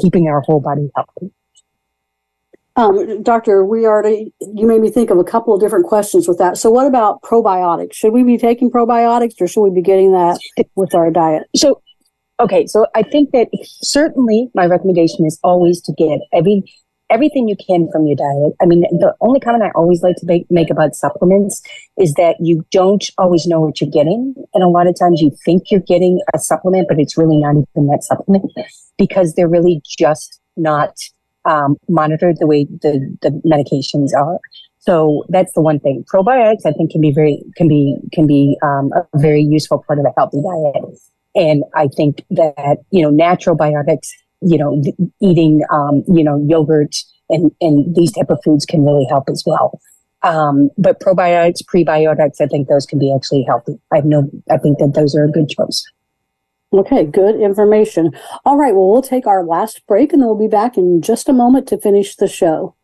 keeping 0.00 0.28
our 0.28 0.40
whole 0.40 0.60
body 0.60 0.90
healthy. 0.94 1.32
Um, 2.76 3.24
Doctor, 3.24 3.64
we 3.64 3.86
already 3.86 4.32
you 4.40 4.66
made 4.66 4.80
me 4.80 4.90
think 4.90 5.10
of 5.10 5.18
a 5.18 5.24
couple 5.24 5.52
of 5.52 5.60
different 5.60 5.86
questions 5.86 6.28
with 6.28 6.38
that. 6.38 6.56
So, 6.56 6.70
what 6.70 6.86
about 6.86 7.22
probiotics? 7.22 7.94
Should 7.94 8.12
we 8.12 8.22
be 8.22 8.38
taking 8.38 8.70
probiotics, 8.70 9.40
or 9.40 9.48
should 9.48 9.62
we 9.62 9.70
be 9.70 9.82
getting 9.82 10.12
that 10.12 10.38
with 10.76 10.94
our 10.94 11.10
diet? 11.10 11.44
So, 11.56 11.82
okay, 12.40 12.66
so 12.66 12.86
I 12.94 13.02
think 13.02 13.32
that 13.32 13.48
certainly 13.64 14.48
my 14.54 14.66
recommendation 14.66 15.26
is 15.26 15.40
always 15.42 15.80
to 15.82 15.92
get 15.94 16.20
every 16.32 16.62
everything 17.10 17.48
you 17.48 17.56
can 17.56 17.88
from 17.90 18.06
your 18.06 18.16
diet. 18.16 18.54
I 18.60 18.66
mean, 18.66 18.82
the 18.82 19.14
only 19.20 19.40
comment 19.40 19.64
I 19.64 19.70
always 19.74 20.02
like 20.02 20.16
to 20.16 20.26
make, 20.26 20.46
make 20.50 20.70
about 20.70 20.94
supplements 20.94 21.62
is 21.96 22.14
that 22.14 22.36
you 22.40 22.64
don't 22.70 23.08
always 23.18 23.46
know 23.46 23.60
what 23.60 23.80
you're 23.80 23.90
getting. 23.90 24.34
And 24.54 24.62
a 24.62 24.68
lot 24.68 24.86
of 24.86 24.98
times 24.98 25.20
you 25.20 25.30
think 25.44 25.70
you're 25.70 25.80
getting 25.80 26.20
a 26.34 26.38
supplement, 26.38 26.88
but 26.88 26.98
it's 26.98 27.16
really 27.16 27.38
not 27.38 27.56
even 27.56 27.86
that 27.88 28.04
supplement 28.04 28.52
because 28.98 29.34
they're 29.34 29.48
really 29.48 29.80
just 29.86 30.40
not 30.56 30.94
um, 31.44 31.76
monitored 31.88 32.36
the 32.38 32.46
way 32.46 32.64
the, 32.64 33.16
the 33.22 33.30
medications 33.46 34.10
are. 34.16 34.38
So 34.80 35.24
that's 35.28 35.52
the 35.54 35.60
one 35.60 35.80
thing. 35.80 36.04
Probiotics, 36.12 36.64
I 36.64 36.72
think, 36.72 36.92
can 36.92 37.00
be 37.00 37.12
very 37.12 37.42
can 37.56 37.68
be 37.68 37.96
can 38.12 38.26
be 38.26 38.56
um, 38.62 38.90
a 38.94 39.18
very 39.18 39.42
useful 39.42 39.84
part 39.86 39.98
of 39.98 40.06
a 40.06 40.12
healthy 40.16 40.40
diet. 40.40 40.98
And 41.34 41.64
I 41.74 41.88
think 41.88 42.24
that 42.30 42.78
you 42.90 43.02
know 43.02 43.10
natural 43.10 43.56
biotics 43.56 44.08
you 44.40 44.58
know, 44.58 44.82
eating, 45.20 45.62
um, 45.70 46.04
you 46.08 46.24
know, 46.24 46.44
yogurt 46.46 46.94
and, 47.28 47.50
and 47.60 47.94
these 47.94 48.12
type 48.12 48.30
of 48.30 48.38
foods 48.44 48.64
can 48.64 48.84
really 48.84 49.06
help 49.08 49.24
as 49.28 49.42
well. 49.46 49.80
Um, 50.22 50.70
but 50.76 51.00
probiotics, 51.00 51.62
prebiotics, 51.62 52.40
I 52.40 52.46
think 52.46 52.68
those 52.68 52.86
can 52.86 52.98
be 52.98 53.14
actually 53.14 53.44
healthy. 53.44 53.78
I 53.92 54.00
know, 54.00 54.28
I 54.50 54.56
think 54.56 54.78
that 54.78 54.94
those 54.94 55.14
are 55.14 55.24
a 55.24 55.30
good 55.30 55.48
choice. 55.48 55.84
Okay, 56.72 57.04
good 57.04 57.40
information. 57.40 58.12
All 58.44 58.56
right, 58.56 58.74
well, 58.74 58.90
we'll 58.90 59.02
take 59.02 59.26
our 59.26 59.44
last 59.44 59.86
break 59.86 60.12
and 60.12 60.20
then 60.20 60.28
we'll 60.28 60.38
be 60.38 60.48
back 60.48 60.76
in 60.76 61.00
just 61.00 61.28
a 61.28 61.32
moment 61.32 61.66
to 61.68 61.78
finish 61.78 62.16
the 62.16 62.28
show. 62.28 62.74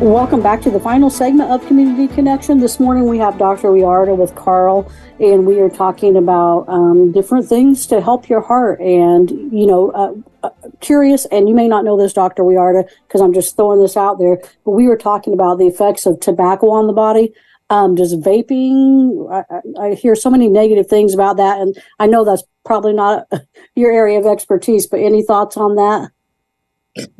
Welcome 0.00 0.42
back 0.42 0.62
to 0.62 0.70
the 0.70 0.78
final 0.78 1.10
segment 1.10 1.50
of 1.50 1.66
Community 1.66 2.06
Connection. 2.06 2.60
This 2.60 2.78
morning 2.78 3.08
we 3.08 3.18
have 3.18 3.36
Dr. 3.36 3.70
Wiarda 3.70 4.16
with 4.16 4.32
Carle, 4.36 4.88
and 5.18 5.44
we 5.44 5.58
are 5.58 5.68
talking 5.68 6.16
about 6.16 6.68
um, 6.68 7.10
different 7.10 7.48
things 7.48 7.84
to 7.88 8.00
help 8.00 8.28
your 8.28 8.40
heart. 8.40 8.80
And, 8.80 9.28
you 9.52 9.66
know, 9.66 9.90
uh, 9.90 10.14
uh, 10.44 10.50
curious, 10.78 11.24
and 11.26 11.48
you 11.48 11.54
may 11.56 11.66
not 11.66 11.84
know 11.84 11.98
this, 11.98 12.12
Dr. 12.12 12.44
Wiarda, 12.44 12.88
because 13.08 13.20
I'm 13.20 13.34
just 13.34 13.56
throwing 13.56 13.80
this 13.80 13.96
out 13.96 14.20
there, 14.20 14.38
but 14.64 14.70
we 14.70 14.86
were 14.86 14.96
talking 14.96 15.32
about 15.32 15.58
the 15.58 15.66
effects 15.66 16.06
of 16.06 16.20
tobacco 16.20 16.70
on 16.70 16.86
the 16.86 16.92
body. 16.92 17.32
Um, 17.68 17.96
does 17.96 18.14
vaping? 18.14 19.28
I, 19.32 19.82
I, 19.82 19.94
hear 19.94 20.14
so 20.14 20.30
many 20.30 20.46
negative 20.46 20.86
things 20.86 21.12
about 21.12 21.38
that, 21.38 21.60
and 21.60 21.76
I 21.98 22.06
know 22.06 22.24
that's 22.24 22.44
probably 22.64 22.92
not 22.92 23.26
your 23.74 23.90
area 23.90 24.20
of 24.20 24.26
expertise. 24.26 24.86
But 24.86 25.00
any 25.00 25.24
thoughts 25.24 25.56
on 25.56 25.74
that? 25.74 26.12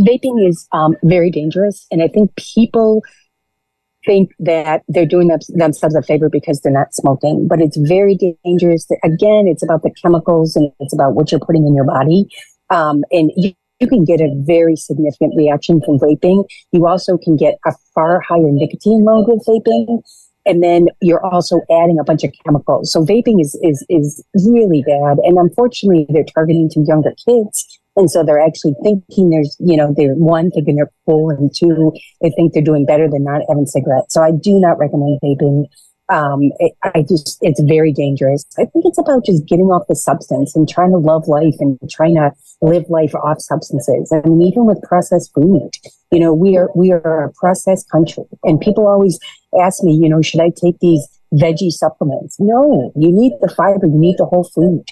Vaping 0.00 0.47
is 0.49 0.66
um, 0.73 0.97
very 1.02 1.30
dangerous, 1.30 1.87
and 1.90 2.02
I 2.02 2.08
think 2.08 2.35
people 2.37 3.02
think 4.06 4.30
that 4.38 4.82
they're 4.88 5.06
doing 5.06 5.28
themselves 5.49 5.94
a 5.94 6.02
favor 6.02 6.28
because 6.28 6.61
they're 6.61 6.73
not 6.73 6.94
smoking, 6.94 7.47
but 7.47 7.61
it's 7.61 7.76
very 7.76 8.16
dangerous. 8.44 8.87
Again, 9.04 9.47
it's 9.47 9.62
about 9.62 9.82
the 9.82 9.90
chemicals 10.02 10.56
and 10.56 10.73
it's 10.80 10.94
about 10.94 11.14
what 11.14 11.30
you're 11.30 11.40
putting 11.40 11.66
in 11.66 11.75
your 11.75 11.85
body. 11.85 12.26
Um, 12.70 13.04
and 13.11 13.30
you, 13.37 13.52
you 13.80 13.87
can 13.87 14.04
get 14.04 14.20
a 14.20 14.32
very 14.47 14.76
significant 14.76 15.35
reaction 15.37 15.80
from 15.85 15.99
vaping. 15.99 16.44
You 16.73 16.87
also 16.87 17.18
can 17.18 17.37
get 17.37 17.58
a 17.66 17.73
far 17.94 18.20
higher 18.20 18.50
nicotine 18.50 19.04
load 19.04 19.26
with 19.28 19.44
vaping. 19.47 20.02
And 20.47 20.62
then 20.62 20.88
you're 21.02 21.25
also 21.25 21.61
adding 21.70 21.99
a 21.99 22.04
bunch 22.04 22.25
of 22.25 22.32
chemicals. 22.44 22.90
So 22.90 23.04
vaping 23.04 23.40
is, 23.40 23.58
is, 23.62 23.85
is 23.90 24.25
really 24.47 24.82
bad. 24.82 25.18
And 25.18 25.37
unfortunately, 25.37 26.06
they're 26.08 26.25
targeting 26.25 26.70
to 26.70 26.80
younger 26.80 27.12
kids 27.26 27.77
and 27.99 28.09
so 28.09 28.23
they're 28.23 28.40
actually 28.40 28.75
thinking 28.83 29.31
there's, 29.31 29.57
you 29.59 29.76
know, 29.76 29.93
they're 29.95 30.14
one, 30.14 30.52
thinking 30.52 30.76
they're 30.76 30.93
cool, 31.05 31.31
and 31.31 31.50
two, 31.55 31.93
they 32.23 32.31
think 32.31 32.55
they're 32.55 32.62
doing 32.62 32.87
better 32.87 33.11
than 33.11 33.25
not 33.25 33.43
having 33.49 33.67
cigarettes. 33.67 34.14
So 34.14 34.23
I 34.23 34.31
do 34.31 34.61
not 34.61 34.78
recommend 34.78 35.19
vaping. 35.23 35.64
Um, 36.09 36.52
it, 36.61 36.73
I 36.85 37.02
just, 37.02 37.38
it's 37.43 37.61
very 37.61 37.93
dangerous. 37.93 38.47
I 38.57 38.67
think 38.67 38.85
it's 38.87 38.99
about 38.99 39.26
just 39.26 39.47
getting 39.47 39.67
off 39.67 39.88
the 39.88 39.97
substance 39.97 40.55
and 40.55 40.69
trying 40.69 40.93
to 40.93 40.99
love 40.99 41.26
life 41.26 41.57
and 41.59 41.76
trying 41.90 42.14
to 42.14 42.31
live 42.62 42.85
life 42.88 43.14
off 43.17 43.40
substances. 43.40 44.12
I 44.12 44.26
mean, 44.26 44.43
even 44.43 44.64
with 44.64 44.81
processed 44.83 45.35
food, 45.35 45.71
you 46.12 46.21
know, 46.21 46.33
we 46.33 46.57
are, 46.57 46.71
we 46.76 46.93
are 46.93 47.25
a 47.25 47.33
processed 47.33 47.90
country 47.90 48.25
and 48.45 48.61
people 48.61 48.87
always 48.87 49.19
ask 49.61 49.83
me, 49.83 49.93
you 49.93 50.09
know, 50.09 50.23
should 50.23 50.40
I 50.40 50.50
take 50.50 50.78
these 50.81 51.07
veggie 51.35 51.73
supplements? 51.73 52.37
No, 52.38 52.93
you 52.97 53.12
need 53.12 53.33
the 53.43 53.49
fiber, 53.49 53.87
you 53.87 53.99
need 53.99 54.17
the 54.19 54.25
whole 54.25 54.49
food. 54.55 54.85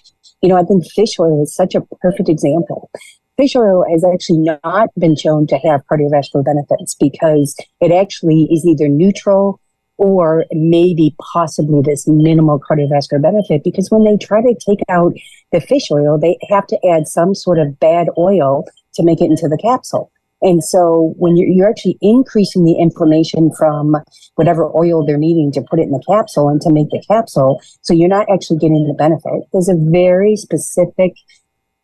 You 0.43 0.51
know, 0.51 0.57
I 0.57 0.63
think 0.63 0.85
fish 0.91 1.19
oil 1.19 1.43
is 1.43 1.55
such 1.55 1.75
a 1.75 1.81
perfect 2.01 2.29
example. 2.29 2.91
Fish 3.37 3.57
oil 3.57 3.85
has 3.91 4.05
actually 4.05 4.39
not 4.39 4.89
been 4.99 5.17
shown 5.17 5.47
to 5.49 5.59
have 5.59 5.87
cardiovascular 5.91 6.45
benefits 6.45 6.95
because 6.95 7.55
it 7.81 7.93
actually 7.93 8.49
is 8.51 8.65
either 8.65 8.89
neutral 8.89 9.61
or 9.99 10.45
maybe 10.53 11.15
possibly 11.33 11.81
this 11.83 12.07
minimal 12.07 12.61
cardiovascular 12.61 13.21
benefit 13.21 13.63
because 13.65 13.91
when 13.91 14.05
they 14.05 14.17
try 14.17 14.43
to 14.43 14.55
take 14.67 14.81
out 14.89 15.13
the 15.53 15.61
fish 15.61 15.91
oil, 15.91 16.19
they 16.19 16.39
have 16.49 16.67
to 16.67 16.79
add 16.87 17.09
some 17.09 17.35
sort 17.35 17.59
of 17.59 17.79
bad 17.79 18.09
oil 18.19 18.65
to 18.95 19.03
make 19.03 19.21
it 19.21 19.31
into 19.31 19.49
the 19.49 19.59
capsule. 19.59 20.11
And 20.43 20.63
so 20.63 21.15
when 21.17 21.37
you're, 21.37 21.49
you're 21.49 21.69
actually 21.69 21.99
increasing 22.01 22.65
the 22.65 22.79
inflammation 22.79 23.51
from 23.57 23.97
whatever 24.35 24.71
oil 24.77 25.05
they're 25.05 25.17
needing 25.17 25.51
to 25.53 25.63
put 25.63 25.79
it 25.79 25.85
in 25.85 25.93
the 25.93 26.03
capsule 26.09 26.49
and 26.49 26.61
to 26.63 26.73
make 26.73 26.91
the 26.91 27.03
capsule, 27.09 27.61
so 27.83 27.95
you're 27.95 28.09
not 28.09 28.27
actually 28.33 28.59
getting 28.59 28.87
the 28.87 28.95
benefit. 28.95 29.49
There's 29.53 29.69
a 29.69 29.77
very 29.77 30.37
specific, 30.37 31.15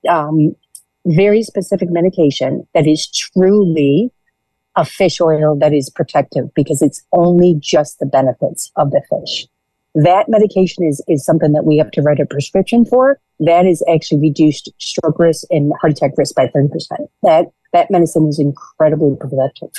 um, 0.08 0.54
very 1.06 1.42
specific 1.42 1.88
medication 1.90 2.66
that 2.74 2.86
is 2.86 3.10
truly 3.10 4.10
a 4.76 4.84
fish 4.84 5.20
oil 5.20 5.56
that 5.58 5.72
is 5.72 5.90
protective 5.90 6.52
because 6.54 6.82
it's 6.82 7.02
only 7.12 7.56
just 7.58 7.98
the 7.98 8.06
benefits 8.06 8.70
of 8.76 8.90
the 8.90 9.02
fish. 9.10 9.46
That 9.94 10.28
medication 10.28 10.84
is, 10.84 11.04
is 11.08 11.24
something 11.24 11.52
that 11.52 11.64
we 11.64 11.76
have 11.76 11.90
to 11.92 12.02
write 12.02 12.20
a 12.20 12.26
prescription 12.26 12.86
for. 12.86 13.18
That 13.40 13.66
is 13.66 13.84
actually 13.92 14.20
reduced 14.20 14.70
stroke 14.78 15.18
risk 15.18 15.44
and 15.50 15.72
heart 15.80 15.92
attack 15.92 16.12
risk 16.16 16.34
by 16.34 16.46
30%. 16.46 16.70
That 17.22 17.46
that 17.72 17.90
medicine 17.90 18.28
is 18.28 18.38
incredibly 18.38 19.16
protective. 19.16 19.70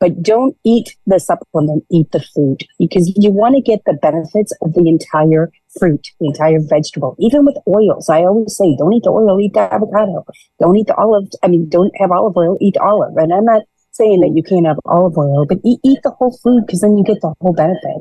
But 0.00 0.22
don't 0.22 0.56
eat 0.64 0.96
the 1.06 1.18
supplement, 1.18 1.84
eat 1.90 2.12
the 2.12 2.20
food 2.20 2.62
because 2.78 3.12
you 3.16 3.32
want 3.32 3.56
to 3.56 3.60
get 3.60 3.80
the 3.84 3.94
benefits 3.94 4.52
of 4.62 4.74
the 4.74 4.88
entire 4.88 5.50
fruit, 5.76 6.08
the 6.20 6.26
entire 6.26 6.60
vegetable, 6.60 7.16
even 7.18 7.44
with 7.44 7.56
oils. 7.66 8.08
I 8.08 8.22
always 8.22 8.56
say, 8.56 8.76
don't 8.78 8.92
eat 8.92 9.02
the 9.02 9.10
oil, 9.10 9.40
eat 9.40 9.54
the 9.54 9.72
avocado. 9.72 10.24
Don't 10.60 10.76
eat 10.76 10.86
the 10.86 10.94
olive. 10.94 11.28
I 11.42 11.48
mean, 11.48 11.68
don't 11.68 11.92
have 11.98 12.12
olive 12.12 12.36
oil, 12.36 12.56
eat 12.60 12.76
olive. 12.76 13.16
And 13.16 13.32
I'm 13.32 13.44
not 13.44 13.62
saying 13.90 14.20
that 14.20 14.32
you 14.36 14.42
can't 14.44 14.66
have 14.66 14.78
olive 14.84 15.18
oil, 15.18 15.46
but 15.46 15.58
eat, 15.64 15.80
eat 15.84 15.98
the 16.04 16.10
whole 16.10 16.38
food 16.44 16.64
because 16.66 16.80
then 16.80 16.96
you 16.96 17.02
get 17.02 17.20
the 17.20 17.34
whole 17.40 17.52
benefit. 17.52 17.98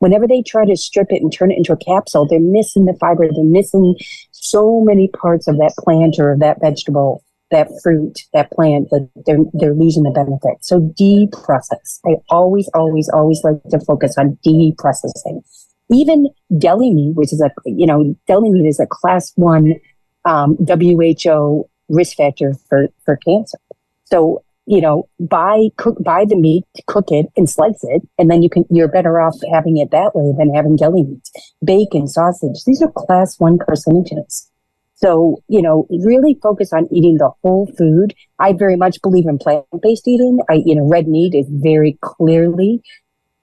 Whenever 0.00 0.26
they 0.26 0.42
try 0.42 0.64
to 0.64 0.76
strip 0.76 1.08
it 1.10 1.22
and 1.22 1.32
turn 1.32 1.52
it 1.52 1.58
into 1.58 1.72
a 1.72 1.76
capsule, 1.76 2.26
they're 2.26 2.40
missing 2.40 2.84
the 2.84 2.94
fiber. 2.94 3.28
They're 3.32 3.44
missing 3.44 3.96
so 4.32 4.80
many 4.80 5.08
parts 5.08 5.46
of 5.46 5.56
that 5.58 5.74
plant 5.78 6.16
or 6.18 6.32
of 6.32 6.40
that 6.40 6.60
vegetable 6.60 7.22
that 7.50 7.68
fruit, 7.82 8.20
that 8.32 8.50
plant, 8.52 8.88
that 8.90 9.08
they're 9.26 9.38
they're 9.54 9.74
losing 9.74 10.02
the 10.02 10.10
benefit. 10.10 10.64
So 10.64 10.80
deprocess. 10.80 12.00
I 12.06 12.16
always, 12.28 12.68
always, 12.74 13.08
always 13.08 13.40
like 13.42 13.62
to 13.70 13.80
focus 13.80 14.16
on 14.18 14.38
deprocessing. 14.46 15.42
Even 15.90 16.28
deli 16.58 16.92
meat, 16.92 17.14
which 17.16 17.32
is 17.32 17.40
a 17.40 17.50
you 17.64 17.86
know, 17.86 18.14
deli 18.26 18.50
meat 18.50 18.68
is 18.68 18.80
a 18.80 18.86
class 18.86 19.32
one 19.36 19.74
um, 20.24 20.56
WHO 20.66 21.68
risk 21.88 22.16
factor 22.16 22.54
for 22.68 22.88
for 23.04 23.16
cancer. 23.16 23.58
So 24.04 24.42
you 24.66 24.82
know, 24.82 25.08
buy 25.18 25.68
cook 25.78 25.96
buy 26.04 26.26
the 26.28 26.36
meat, 26.36 26.64
cook 26.86 27.06
it, 27.08 27.26
and 27.36 27.48
slice 27.48 27.82
it, 27.84 28.02
and 28.18 28.30
then 28.30 28.42
you 28.42 28.50
can 28.50 28.66
you're 28.68 28.88
better 28.88 29.18
off 29.18 29.34
having 29.50 29.78
it 29.78 29.90
that 29.92 30.14
way 30.14 30.34
than 30.36 30.54
having 30.54 30.76
deli 30.76 31.04
meat, 31.04 31.28
bacon, 31.64 32.06
sausage. 32.06 32.62
These 32.66 32.82
are 32.82 32.92
class 32.94 33.40
one 33.40 33.58
carcinogens. 33.58 34.48
So, 35.00 35.44
you 35.46 35.62
know, 35.62 35.86
really 35.90 36.36
focus 36.42 36.72
on 36.72 36.88
eating 36.92 37.18
the 37.18 37.30
whole 37.42 37.70
food. 37.78 38.14
I 38.40 38.52
very 38.52 38.74
much 38.74 39.00
believe 39.00 39.28
in 39.28 39.38
plant-based 39.38 40.08
eating. 40.08 40.40
I, 40.50 40.54
you 40.66 40.74
know, 40.74 40.88
red 40.88 41.06
meat 41.06 41.36
is 41.36 41.46
very 41.48 41.96
clearly, 42.00 42.82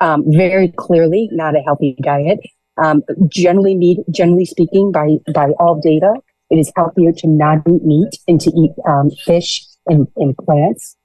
um, 0.01 0.25
very 0.27 0.74
clearly 0.75 1.29
not 1.31 1.55
a 1.55 1.62
healthy 1.62 1.95
diet. 2.01 2.39
Um, 2.83 3.03
generally 3.29 3.74
meat, 3.74 4.00
generally 4.12 4.43
speaking, 4.43 4.91
by, 4.91 5.15
by 5.33 5.51
all 5.57 5.79
data, 5.79 6.15
it 6.50 6.57
is 6.57 6.74
healthier 6.75 7.13
to 7.13 7.27
not 7.27 7.59
eat 7.69 7.85
meat 7.85 8.17
and 8.27 8.41
to 8.41 8.50
eat, 8.50 8.71
um, 8.85 9.09
fish 9.25 9.65
and, 9.88 10.09
and 10.17 10.35
plants. 10.35 10.97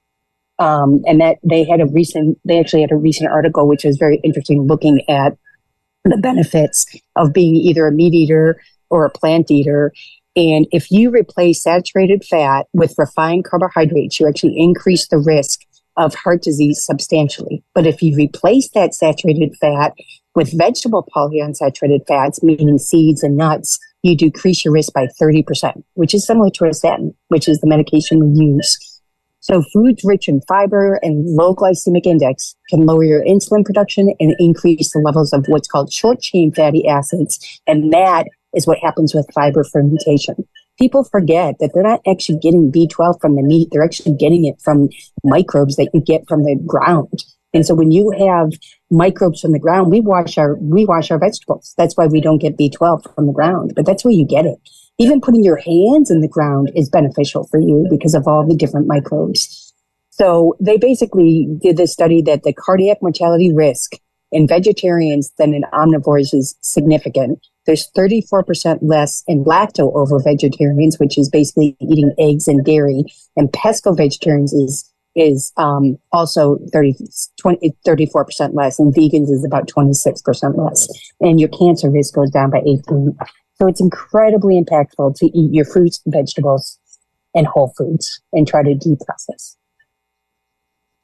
Um, 0.59 1.01
and 1.07 1.21
that 1.21 1.37
they 1.43 1.63
had 1.63 1.79
a 1.79 1.85
recent, 1.85 2.37
they 2.43 2.59
actually 2.59 2.81
had 2.81 2.91
a 2.91 2.97
recent 2.97 3.31
article, 3.31 3.69
which 3.69 3.85
was 3.85 3.95
very 3.95 4.19
interesting 4.21 4.67
looking 4.67 5.09
at 5.09 5.37
the 6.03 6.17
benefits 6.17 6.85
of 7.15 7.31
being 7.31 7.55
either 7.55 7.87
a 7.87 7.91
meat 7.93 8.13
eater 8.13 8.61
or 8.89 9.05
a 9.05 9.09
plant 9.09 9.49
eater 9.49 9.93
and 10.35 10.65
if 10.71 10.89
you 10.91 11.09
replace 11.09 11.61
saturated 11.61 12.23
fat 12.23 12.67
with 12.73 12.95
refined 12.97 13.45
carbohydrates, 13.45 14.19
you 14.19 14.27
actually 14.27 14.57
increase 14.57 15.07
the 15.07 15.17
risk 15.17 15.61
of 15.97 16.15
heart 16.15 16.41
disease 16.41 16.83
substantially. 16.83 17.63
But 17.75 17.85
if 17.85 18.01
you 18.01 18.15
replace 18.15 18.69
that 18.71 18.93
saturated 18.93 19.55
fat 19.59 19.93
with 20.33 20.57
vegetable 20.57 21.07
polyunsaturated 21.13 22.07
fats, 22.07 22.41
meaning 22.41 22.77
seeds 22.77 23.23
and 23.23 23.35
nuts, 23.35 23.77
you 24.03 24.15
decrease 24.15 24.63
your 24.63 24.73
risk 24.73 24.93
by 24.93 25.07
30%, 25.21 25.83
which 25.95 26.13
is 26.13 26.25
similar 26.25 26.49
to 26.51 26.65
a 26.65 26.73
statin, 26.73 27.13
which 27.27 27.49
is 27.49 27.59
the 27.59 27.67
medication 27.67 28.19
we 28.19 28.45
use. 28.45 28.77
So 29.41 29.63
foods 29.73 30.03
rich 30.05 30.29
in 30.29 30.41
fiber 30.47 30.99
and 31.01 31.25
low 31.35 31.55
glycemic 31.55 32.05
index 32.05 32.55
can 32.69 32.85
lower 32.85 33.03
your 33.03 33.25
insulin 33.25 33.65
production 33.65 34.13
and 34.19 34.35
increase 34.37 34.93
the 34.93 34.99
levels 34.99 35.33
of 35.33 35.45
what's 35.47 35.67
called 35.67 35.91
short 35.91 36.21
chain 36.21 36.53
fatty 36.53 36.87
acids. 36.87 37.59
And 37.67 37.91
that 37.91 38.27
is 38.53 38.67
what 38.67 38.79
happens 38.79 39.13
with 39.13 39.29
fiber 39.33 39.63
fermentation. 39.63 40.35
People 40.79 41.03
forget 41.03 41.55
that 41.59 41.71
they're 41.73 41.83
not 41.83 42.01
actually 42.07 42.39
getting 42.39 42.71
B12 42.71 43.21
from 43.21 43.35
the 43.35 43.43
meat. 43.43 43.69
They're 43.71 43.83
actually 43.83 44.15
getting 44.15 44.45
it 44.45 44.59
from 44.61 44.89
microbes 45.23 45.75
that 45.75 45.89
you 45.93 46.01
get 46.01 46.27
from 46.27 46.43
the 46.43 46.55
ground. 46.65 47.23
And 47.53 47.65
so 47.65 47.75
when 47.75 47.91
you 47.91 48.11
have 48.11 48.51
microbes 48.89 49.41
from 49.41 49.51
the 49.51 49.59
ground, 49.59 49.91
we 49.91 49.99
wash 49.99 50.37
our, 50.37 50.55
we 50.55 50.85
wash 50.85 51.11
our 51.11 51.19
vegetables. 51.19 51.73
That's 51.77 51.97
why 51.97 52.07
we 52.07 52.21
don't 52.21 52.41
get 52.41 52.57
B12 52.57 53.13
from 53.13 53.27
the 53.27 53.33
ground, 53.33 53.73
but 53.75 53.85
that's 53.85 54.05
where 54.05 54.13
you 54.13 54.25
get 54.25 54.45
it. 54.45 54.57
Even 54.97 55.21
putting 55.21 55.43
your 55.43 55.57
hands 55.57 56.09
in 56.09 56.21
the 56.21 56.27
ground 56.27 56.71
is 56.75 56.89
beneficial 56.89 57.47
for 57.47 57.59
you 57.59 57.87
because 57.89 58.13
of 58.13 58.27
all 58.27 58.47
the 58.47 58.55
different 58.55 58.87
microbes. 58.87 59.73
So 60.11 60.55
they 60.59 60.77
basically 60.77 61.47
did 61.61 61.77
this 61.77 61.91
study 61.91 62.21
that 62.23 62.43
the 62.43 62.53
cardiac 62.53 63.01
mortality 63.01 63.53
risk 63.53 63.93
in 64.31 64.47
vegetarians 64.47 65.31
than 65.37 65.53
in 65.53 65.63
omnivores 65.73 66.33
is 66.33 66.55
significant. 66.61 67.45
There's 67.65 67.89
34% 67.95 68.79
less 68.81 69.23
in 69.27 69.43
lacto 69.43 69.95
ovo 69.95 70.19
vegetarians, 70.19 70.97
which 70.99 71.17
is 71.17 71.29
basically 71.29 71.75
eating 71.79 72.13
eggs 72.17 72.47
and 72.47 72.65
dairy, 72.65 73.03
and 73.35 73.51
pesco 73.51 73.95
vegetarians 73.95 74.53
is 74.53 74.87
is 75.13 75.51
um, 75.57 75.97
also 76.13 76.57
30, 76.71 76.95
20, 77.37 77.73
34% 77.85 78.53
less, 78.53 78.79
and 78.79 78.93
vegans 78.93 79.29
is 79.29 79.43
about 79.45 79.67
26% 79.67 80.57
less. 80.57 80.87
And 81.19 81.37
your 81.37 81.49
cancer 81.49 81.89
risk 81.89 82.15
goes 82.15 82.31
down 82.31 82.49
by 82.49 82.59
18. 82.59 83.17
So 83.55 83.67
it's 83.67 83.81
incredibly 83.81 84.61
impactful 84.61 85.17
to 85.17 85.25
eat 85.37 85.53
your 85.53 85.65
fruits, 85.65 86.01
vegetables, 86.07 86.79
and 87.35 87.45
whole 87.45 87.73
foods 87.77 88.21
and 88.33 88.47
try 88.47 88.63
to 88.63 88.73
deprocess. 88.73 89.57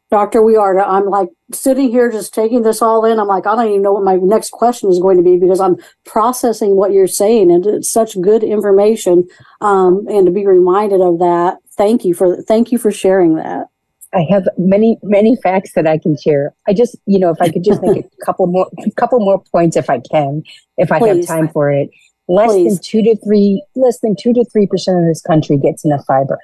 Dr. 0.10 0.40
Wiarda, 0.40 0.88
I'm 0.88 1.06
like 1.06 1.30
sitting 1.52 1.90
here 1.90 2.10
just 2.10 2.34
taking 2.34 2.62
this 2.62 2.82
all 2.82 3.04
in. 3.04 3.20
I'm 3.20 3.28
like, 3.28 3.46
I 3.46 3.56
don't 3.56 3.68
even 3.68 3.82
know 3.82 3.92
what 3.92 4.06
my 4.06 4.16
next 4.16 4.52
question 4.52 4.90
is 4.90 5.00
going 5.00 5.18
to 5.18 5.24
be 5.24 5.38
because 5.38 5.60
I'm 5.60 5.76
processing 6.06 6.78
what 6.78 6.94
you're 6.94 7.08
saying, 7.08 7.52
and 7.52 7.66
it's 7.66 7.92
such 7.92 8.20
good 8.22 8.44
information. 8.44 9.28
Um, 9.60 10.08
and 10.08 10.26
to 10.26 10.32
be 10.32 10.46
reminded 10.46 11.02
of 11.02 11.20
that, 11.20 11.58
thank 11.72 12.06
you 12.06 12.14
for 12.14 12.42
thank 12.42 12.72
you 12.72 12.78
for 12.78 12.92
sharing 12.92 13.36
that. 13.36 13.68
I 14.14 14.26
have 14.30 14.48
many, 14.58 14.98
many 15.04 15.36
facts 15.36 15.74
that 15.74 15.86
I 15.86 15.98
can 15.98 16.16
share. 16.18 16.54
I 16.68 16.74
just, 16.74 16.96
you 17.06 17.20
know, 17.20 17.30
if 17.30 17.42
I 17.42 17.50
could 17.50 17.66
just 17.66 17.82
make 17.82 18.06
a 18.06 18.10
couple 18.26 18.48
more, 18.48 18.70
a 18.86 18.92
couple 18.92 19.20
more 19.20 19.44
points, 19.52 19.76
if 19.76 19.90
I 19.90 20.00
can, 20.00 20.44
if 20.78 20.92
I 20.92 21.00
Please. 21.00 21.28
have 21.28 21.38
time 21.38 21.50
for 21.50 21.70
it. 21.70 21.90
Less 22.30 22.52
Please. 22.52 22.76
than 22.76 22.84
two 22.84 23.04
to 23.04 23.18
three, 23.24 23.64
less 23.76 24.00
than 24.00 24.16
two 24.18 24.34
to 24.34 24.46
three 24.46 24.68
percent 24.68 24.98
of 25.00 25.06
this 25.06 25.22
country 25.22 25.58
gets 25.58 25.84
enough 25.84 26.06
fiber 26.08 26.40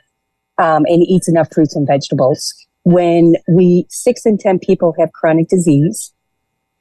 um, 0.58 0.84
and 0.88 1.04
eats 1.04 1.30
enough 1.30 1.48
fruits 1.54 1.76
and 1.76 1.88
vegetables. 1.88 2.54
When 2.84 3.36
we 3.48 3.86
six 3.90 4.26
in 4.26 4.38
ten 4.38 4.60
people 4.60 4.94
have 5.00 5.14
chronic 5.14 5.48
disease, 5.48 6.14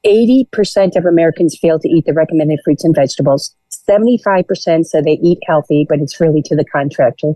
eighty 0.05 0.49
percent 0.53 0.97
of 0.97 1.07
Americans 1.07 1.57
fail 1.61 1.79
to 1.79 1.89
eat 1.89 2.07
the 2.07 2.13
recommended 2.13 2.61
fruits 2.65 2.85
and 2.85 2.95
vegetables. 2.95 3.55
Seventy-five 3.69 4.47
percent 4.47 4.87
say 4.87 5.01
they 5.01 5.19
eat 5.23 5.39
healthy, 5.47 5.87
but 5.89 6.01
it's 6.01 6.21
really 6.21 6.43
to 6.43 6.57
the 6.57 6.65
contractor. 6.65 7.35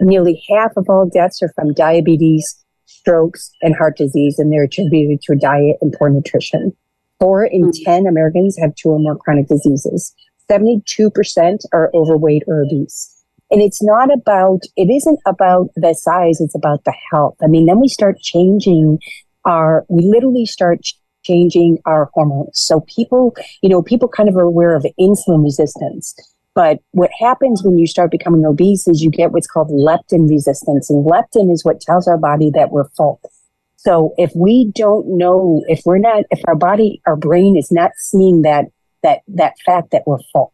Nearly 0.00 0.42
half 0.48 0.76
of 0.76 0.86
all 0.88 1.06
deaths 1.06 1.42
are 1.42 1.52
from 1.54 1.74
diabetes, 1.74 2.56
strokes, 2.86 3.50
and 3.60 3.76
heart 3.76 3.96
disease, 3.96 4.38
and 4.38 4.50
they're 4.50 4.64
attributed 4.64 5.20
to 5.22 5.34
diet 5.36 5.76
and 5.82 5.92
poor 5.92 6.08
nutrition. 6.08 6.74
Four 7.18 7.44
in 7.44 7.64
mm-hmm. 7.64 7.84
10 7.84 8.06
Americans 8.06 8.56
have 8.58 8.74
two 8.74 8.88
or 8.88 8.98
more 8.98 9.16
chronic 9.16 9.46
diseases. 9.46 10.14
72% 10.50 11.58
are 11.72 11.90
overweight 11.94 12.42
or 12.46 12.62
obese. 12.62 13.19
And 13.50 13.60
it's 13.60 13.82
not 13.82 14.12
about, 14.12 14.60
it 14.76 14.90
isn't 14.90 15.18
about 15.26 15.68
the 15.76 15.94
size, 15.94 16.40
it's 16.40 16.54
about 16.54 16.84
the 16.84 16.94
health. 17.10 17.36
I 17.42 17.46
mean, 17.46 17.66
then 17.66 17.80
we 17.80 17.88
start 17.88 18.20
changing 18.20 18.98
our, 19.44 19.84
we 19.88 20.04
literally 20.04 20.46
start 20.46 20.80
changing 21.24 21.78
our 21.84 22.10
hormones. 22.14 22.52
So 22.54 22.80
people, 22.94 23.34
you 23.62 23.68
know, 23.68 23.82
people 23.82 24.08
kind 24.08 24.28
of 24.28 24.36
are 24.36 24.42
aware 24.42 24.74
of 24.74 24.86
insulin 24.98 25.42
resistance. 25.42 26.14
But 26.54 26.78
what 26.92 27.10
happens 27.18 27.62
when 27.62 27.78
you 27.78 27.86
start 27.86 28.10
becoming 28.10 28.44
obese 28.44 28.88
is 28.88 29.02
you 29.02 29.10
get 29.10 29.32
what's 29.32 29.46
called 29.46 29.70
leptin 29.70 30.28
resistance. 30.28 30.90
And 30.90 31.04
leptin 31.04 31.52
is 31.52 31.64
what 31.64 31.80
tells 31.80 32.08
our 32.08 32.18
body 32.18 32.50
that 32.54 32.70
we're 32.70 32.88
full. 32.90 33.20
So 33.76 34.14
if 34.18 34.30
we 34.34 34.70
don't 34.74 35.16
know, 35.16 35.64
if 35.68 35.82
we're 35.86 35.98
not, 35.98 36.24
if 36.30 36.40
our 36.46 36.56
body, 36.56 37.00
our 37.06 37.16
brain 37.16 37.56
is 37.56 37.70
not 37.70 37.92
seeing 37.96 38.42
that, 38.42 38.66
that, 39.02 39.20
that 39.28 39.54
fact 39.64 39.90
that 39.92 40.02
we're 40.06 40.18
full. 40.32 40.52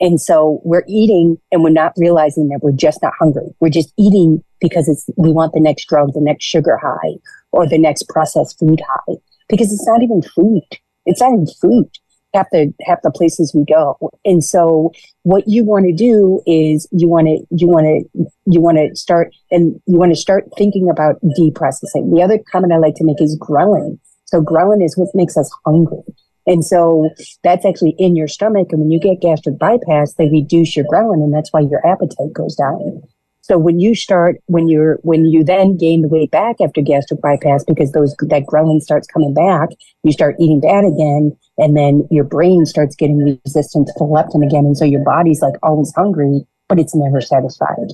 And 0.00 0.20
so 0.20 0.60
we're 0.64 0.84
eating 0.88 1.38
and 1.50 1.62
we're 1.62 1.70
not 1.70 1.92
realizing 1.96 2.48
that 2.48 2.60
we're 2.62 2.72
just 2.72 3.02
not 3.02 3.14
hungry. 3.18 3.54
We're 3.60 3.70
just 3.70 3.92
eating 3.98 4.42
because 4.60 4.88
it's, 4.88 5.08
we 5.16 5.32
want 5.32 5.52
the 5.52 5.60
next 5.60 5.86
drug, 5.88 6.12
the 6.12 6.20
next 6.20 6.44
sugar 6.44 6.78
high 6.82 7.14
or 7.52 7.66
the 7.66 7.78
next 7.78 8.08
processed 8.08 8.58
food 8.58 8.80
high 8.86 9.14
because 9.48 9.72
it's 9.72 9.86
not 9.86 10.02
even 10.02 10.22
food. 10.22 10.62
It's 11.06 11.20
not 11.20 11.32
even 11.32 11.46
food 11.60 11.88
half 12.36 12.46
the 12.52 12.72
half 12.82 12.98
the 13.02 13.10
places 13.10 13.52
we 13.54 13.64
go. 13.64 13.96
And 14.24 14.44
so 14.44 14.92
what 15.22 15.44
you 15.46 15.64
want 15.64 15.86
to 15.86 15.92
do 15.92 16.42
is 16.46 16.86
you 16.92 17.08
want 17.08 17.26
to 17.26 17.46
you 17.50 17.66
want 17.66 17.86
to 17.86 18.26
you 18.46 18.60
want 18.60 18.78
to 18.78 18.94
start 18.94 19.34
and 19.50 19.80
you 19.86 19.98
want 19.98 20.12
to 20.12 20.20
start 20.20 20.44
thinking 20.56 20.88
about 20.90 21.16
deprocessing. 21.38 22.14
The 22.14 22.22
other 22.22 22.38
comment 22.50 22.72
I 22.72 22.78
like 22.78 22.94
to 22.96 23.04
make 23.04 23.20
is 23.20 23.38
ghrelin. 23.38 23.98
So 24.26 24.40
ghrelin 24.40 24.84
is 24.84 24.96
what 24.96 25.08
makes 25.14 25.36
us 25.36 25.50
hungry. 25.64 26.02
And 26.46 26.64
so 26.64 27.10
that's 27.42 27.64
actually 27.64 27.96
in 27.98 28.14
your 28.14 28.28
stomach. 28.28 28.68
And 28.70 28.80
when 28.80 28.90
you 28.90 29.00
get 29.00 29.20
gastric 29.20 29.58
bypass, 29.58 30.14
they 30.14 30.28
reduce 30.28 30.76
your 30.76 30.86
ghrelin 30.86 31.22
and 31.24 31.34
that's 31.34 31.52
why 31.52 31.60
your 31.60 31.84
appetite 31.86 32.32
goes 32.32 32.54
down. 32.54 33.02
So 33.42 33.58
when 33.58 33.78
you 33.78 33.94
start, 33.94 34.40
when 34.46 34.68
you're, 34.68 34.98
when 35.02 35.24
you 35.26 35.44
then 35.44 35.76
gain 35.76 36.02
the 36.02 36.08
weight 36.08 36.32
back 36.32 36.56
after 36.60 36.80
gastric 36.80 37.20
bypass, 37.20 37.62
because 37.64 37.92
those, 37.92 38.14
that 38.18 38.42
ghrelin 38.46 38.80
starts 38.80 39.06
coming 39.06 39.34
back, 39.34 39.68
you 40.02 40.10
start 40.10 40.34
eating 40.40 40.60
bad 40.60 40.84
again. 40.84 41.36
And 41.56 41.76
then 41.76 42.08
your 42.10 42.24
brain 42.24 42.66
starts 42.66 42.96
getting 42.96 43.38
resistant 43.44 43.88
to 43.96 44.04
leptin 44.04 44.44
again. 44.44 44.64
And 44.64 44.76
so 44.76 44.84
your 44.84 45.04
body's 45.04 45.42
like 45.42 45.54
always 45.62 45.92
hungry, 45.94 46.44
but 46.68 46.80
it's 46.80 46.94
never 46.94 47.20
satisfied. 47.20 47.92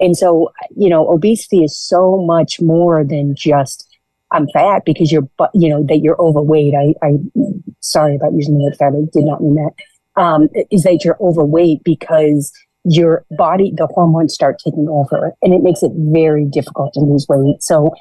And 0.00 0.16
so, 0.16 0.52
you 0.76 0.88
know, 0.88 1.08
obesity 1.08 1.64
is 1.64 1.76
so 1.76 2.16
much 2.16 2.60
more 2.60 3.04
than 3.04 3.34
just, 3.34 3.85
I'm 4.32 4.48
fat 4.52 4.84
because 4.84 5.12
you're, 5.12 5.28
you 5.54 5.68
know, 5.68 5.84
that 5.84 5.98
you're 5.98 6.20
overweight. 6.20 6.74
I, 6.74 6.94
I, 7.06 7.18
sorry 7.80 8.16
about 8.16 8.32
using 8.34 8.58
the 8.58 8.64
word 8.64 8.76
fat. 8.76 8.92
I 8.94 9.06
did 9.12 9.24
not 9.24 9.40
mean 9.40 9.54
that. 9.54 9.72
Um, 10.20 10.48
is 10.70 10.82
that 10.82 11.04
you're 11.04 11.18
overweight 11.20 11.84
because 11.84 12.52
your 12.84 13.24
body, 13.32 13.72
the 13.76 13.86
hormones 13.86 14.32
start 14.32 14.58
taking 14.64 14.88
over 14.88 15.32
and 15.42 15.52
it 15.52 15.62
makes 15.62 15.82
it 15.82 15.92
very 15.94 16.44
difficult 16.46 16.94
to 16.94 17.00
lose 17.00 17.26
weight. 17.28 17.62
So, 17.62 17.94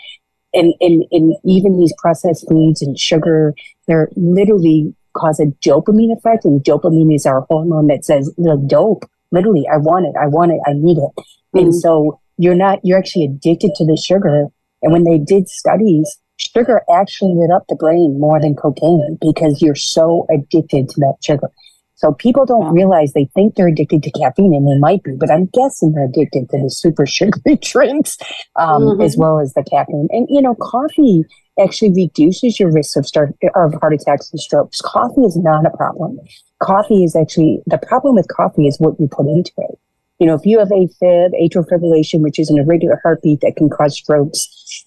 and, 0.53 0.73
and, 0.79 1.03
and 1.11 1.35
even 1.43 1.77
these 1.77 1.93
processed 1.97 2.47
foods 2.47 2.81
and 2.81 2.97
sugar, 2.97 3.53
they're 3.87 4.09
literally 4.15 4.95
cause 5.13 5.39
a 5.39 5.45
dopamine 5.67 6.15
effect. 6.15 6.45
And 6.45 6.63
dopamine 6.63 7.13
is 7.13 7.25
our 7.25 7.41
hormone 7.41 7.87
that 7.87 8.05
says 8.05 8.31
the 8.37 8.63
dope, 8.67 9.05
literally, 9.31 9.65
I 9.71 9.77
want 9.77 10.05
it, 10.05 10.15
I 10.19 10.27
want 10.27 10.51
it, 10.51 10.59
I 10.65 10.73
need 10.73 10.97
it. 10.97 11.03
Mm-hmm. 11.03 11.57
And 11.57 11.75
so 11.75 12.19
you're 12.37 12.55
not, 12.55 12.79
you're 12.83 12.97
actually 12.97 13.25
addicted 13.25 13.71
to 13.75 13.85
the 13.85 13.97
sugar. 13.97 14.47
And 14.85 14.93
when 14.93 15.03
they 15.03 15.17
did 15.17 15.49
studies, 15.49 16.17
sugar 16.37 16.83
actually 16.93 17.33
lit 17.35 17.49
up 17.49 17.65
the 17.67 17.75
brain 17.75 18.19
more 18.19 18.39
than 18.39 18.55
cocaine 18.55 19.17
because 19.19 19.61
you're 19.61 19.73
so 19.73 20.27
addicted 20.29 20.89
to 20.89 20.99
that 21.01 21.15
sugar. 21.23 21.49
So 21.95 22.13
people 22.13 22.45
don't 22.45 22.73
realize 22.73 23.13
they 23.13 23.29
think 23.33 23.55
they're 23.55 23.69
addicted 23.69 24.03
to 24.03 24.11
caffeine 24.11 24.53
and 24.53 24.67
they 24.67 24.77
might 24.77 25.01
be, 25.01 25.13
but 25.17 25.31
I'm 25.31 25.47
guessing 25.47 25.93
they're 25.93 26.05
addicted 26.05 26.49
to 26.49 26.61
the 26.61 26.69
super 26.69 27.05
sugary 27.07 27.55
drinks, 27.55 28.17
um, 28.57 28.83
mm-hmm. 28.83 29.01
as 29.01 29.17
well 29.17 29.39
as 29.39 29.53
the 29.53 29.63
caffeine. 29.63 30.07
And, 30.11 30.27
you 30.29 30.41
know, 30.41 30.55
coffee 30.55 31.23
actually 31.59 31.93
reduces 31.95 32.59
your 32.59 32.71
risk 32.71 32.97
of 32.97 33.07
start 33.07 33.33
of 33.55 33.73
heart 33.81 33.93
attacks 33.93 34.29
and 34.31 34.39
strokes. 34.39 34.81
Coffee 34.81 35.21
is 35.21 35.37
not 35.37 35.65
a 35.65 35.75
problem. 35.75 36.19
Coffee 36.61 37.03
is 37.03 37.15
actually 37.15 37.63
the 37.65 37.77
problem 37.77 38.15
with 38.15 38.27
coffee 38.27 38.67
is 38.67 38.77
what 38.79 38.99
you 38.99 39.07
put 39.07 39.25
into 39.25 39.51
it. 39.57 39.79
You 40.19 40.27
know, 40.27 40.35
if 40.35 40.45
you 40.45 40.59
have 40.59 40.69
AFib, 40.69 41.31
atrial 41.41 41.67
fibrillation, 41.67 42.21
which 42.21 42.39
is 42.39 42.49
an 42.49 42.57
irregular 42.57 42.99
heartbeat 43.03 43.41
that 43.41 43.55
can 43.57 43.69
cause 43.69 43.97
strokes, 43.97 44.85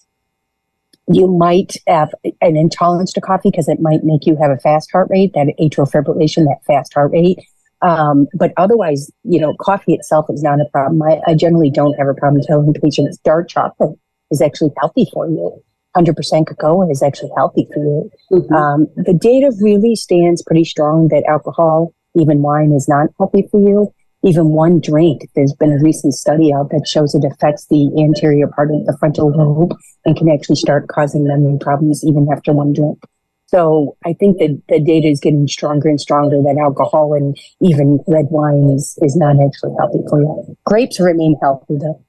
you 1.11 1.27
might 1.27 1.75
have 1.87 2.13
an 2.41 2.55
intolerance 2.55 3.13
to 3.13 3.21
coffee 3.21 3.49
because 3.51 3.67
it 3.67 3.79
might 3.79 4.03
make 4.03 4.25
you 4.25 4.35
have 4.37 4.51
a 4.51 4.57
fast 4.57 4.91
heart 4.91 5.07
rate, 5.09 5.31
that 5.33 5.47
atrial 5.59 5.89
fibrillation, 5.89 6.45
that 6.45 6.59
fast 6.65 6.93
heart 6.93 7.11
rate. 7.11 7.39
Um, 7.81 8.27
but 8.33 8.51
otherwise, 8.57 9.09
you 9.23 9.39
know, 9.39 9.55
coffee 9.61 9.93
itself 9.93 10.25
is 10.29 10.43
not 10.43 10.59
a 10.59 10.65
problem. 10.71 11.01
I, 11.01 11.19
I 11.25 11.35
generally 11.35 11.69
don't 11.69 11.93
have 11.93 12.07
a 12.07 12.13
problem 12.13 12.43
telling 12.43 12.73
patients 12.73 13.17
dark 13.19 13.49
chocolate 13.49 13.97
is 14.31 14.41
actually 14.41 14.71
healthy 14.79 15.07
for 15.13 15.27
you. 15.27 15.61
100% 15.97 16.47
cocoa 16.47 16.89
is 16.89 17.01
actually 17.01 17.31
healthy 17.35 17.67
for 17.73 17.79
you. 17.79 18.11
Mm-hmm. 18.31 18.53
Um, 18.53 18.87
the 18.95 19.13
data 19.13 19.51
really 19.61 19.95
stands 19.95 20.43
pretty 20.43 20.65
strong 20.65 21.07
that 21.07 21.23
alcohol, 21.27 21.93
even 22.15 22.41
wine, 22.41 22.73
is 22.73 22.87
not 22.87 23.07
healthy 23.17 23.47
for 23.49 23.59
you 23.59 23.91
even 24.23 24.49
one 24.49 24.79
drink. 24.79 25.29
There's 25.35 25.53
been 25.53 25.71
a 25.71 25.83
recent 25.83 26.13
study 26.13 26.53
out 26.53 26.69
that 26.71 26.87
shows 26.87 27.15
it 27.15 27.23
affects 27.25 27.67
the 27.67 27.89
anterior 27.97 28.47
part 28.47 28.71
of 28.71 28.85
the 28.85 28.97
frontal 28.99 29.31
lobe 29.31 29.77
and 30.05 30.17
can 30.17 30.29
actually 30.29 30.57
start 30.57 30.87
causing 30.87 31.27
memory 31.27 31.57
problems 31.59 32.03
even 32.03 32.27
after 32.31 32.53
one 32.53 32.73
drink. 32.73 32.99
So 33.47 33.97
I 34.05 34.13
think 34.13 34.37
that 34.37 34.61
the 34.69 34.79
data 34.79 35.07
is 35.07 35.19
getting 35.19 35.47
stronger 35.47 35.89
and 35.89 35.99
stronger 35.99 36.39
that 36.43 36.57
alcohol 36.61 37.15
and 37.15 37.35
even 37.61 37.99
red 38.07 38.27
wine 38.29 38.69
is, 38.75 38.97
is 39.01 39.15
not 39.15 39.37
actually 39.43 39.73
healthy 39.79 40.03
for 40.07 40.21
you. 40.21 40.57
Grapes 40.65 40.99
remain 40.99 41.35
healthy 41.41 41.77
though. 41.79 41.99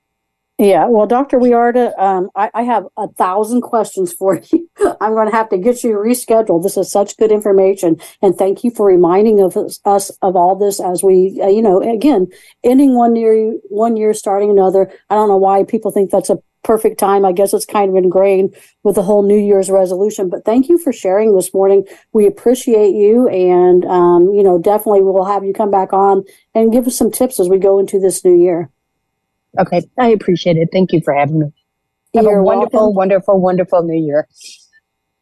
Yeah, 0.61 0.89
well, 0.89 1.07
Dr. 1.07 1.39
Wiarda, 1.39 1.99
um, 1.99 2.29
I, 2.37 2.51
I, 2.53 2.63
have 2.65 2.87
a 2.99 3.09
thousand 3.09 3.63
questions 3.63 4.13
for 4.13 4.43
you. 4.53 4.69
I'm 5.01 5.15
going 5.15 5.31
to 5.31 5.35
have 5.35 5.49
to 5.49 5.57
get 5.57 5.83
you 5.83 5.93
rescheduled. 5.93 6.63
This 6.63 6.77
is 6.77 6.93
such 6.93 7.17
good 7.17 7.33
information, 7.33 7.99
and 8.21 8.37
thank 8.37 8.63
you 8.63 8.71
for 8.71 8.85
reminding 8.85 9.41
of 9.41 9.57
us, 9.57 9.81
us 9.87 10.11
of 10.21 10.37
all 10.37 10.55
this 10.57 10.79
as 10.79 11.03
we, 11.03 11.41
uh, 11.43 11.49
you 11.49 11.63
know, 11.63 11.81
again, 11.81 12.27
ending 12.63 12.95
one 12.95 13.17
year, 13.17 13.57
one 13.71 13.97
year, 13.97 14.13
starting 14.13 14.51
another. 14.51 14.93
I 15.09 15.15
don't 15.15 15.31
know 15.31 15.39
why 15.39 15.65
people 15.65 15.93
think 15.93 16.11
that's 16.11 16.29
a 16.29 16.37
perfect 16.63 16.99
time. 16.99 17.25
I 17.25 17.33
guess 17.33 17.55
it's 17.55 17.65
kind 17.65 17.89
of 17.89 17.97
ingrained 17.97 18.55
with 18.83 18.97
the 18.97 19.03
whole 19.03 19.23
New 19.23 19.39
Year's 19.39 19.71
resolution. 19.71 20.29
But 20.29 20.45
thank 20.45 20.69
you 20.69 20.77
for 20.77 20.93
sharing 20.93 21.35
this 21.35 21.55
morning. 21.55 21.87
We 22.13 22.27
appreciate 22.27 22.95
you, 22.95 23.31
and 23.31 23.87
um, 23.87 24.35
you 24.35 24.43
know, 24.43 24.59
definitely 24.59 25.01
we'll 25.01 25.25
have 25.25 25.43
you 25.43 25.55
come 25.55 25.71
back 25.71 25.95
on 25.95 26.23
and 26.55 26.71
give 26.71 26.87
us 26.87 26.99
some 26.99 27.11
tips 27.11 27.41
as 27.41 27.49
we 27.49 27.59
go 27.59 27.79
into 27.79 27.99
this 27.99 28.27
new 28.27 28.37
year. 28.39 28.71
Okay. 29.59 29.83
I 29.99 30.09
appreciate 30.09 30.57
it. 30.57 30.69
Thank 30.73 30.93
you 30.93 31.01
for 31.01 31.15
having 31.15 31.41
me. 31.41 31.47
Have 32.15 32.25
You're 32.25 32.41
a 32.41 32.43
wonderful, 32.43 32.81
welcome. 32.81 32.95
wonderful, 32.97 33.41
wonderful 33.41 33.83
new 33.83 34.05
year. 34.05 34.29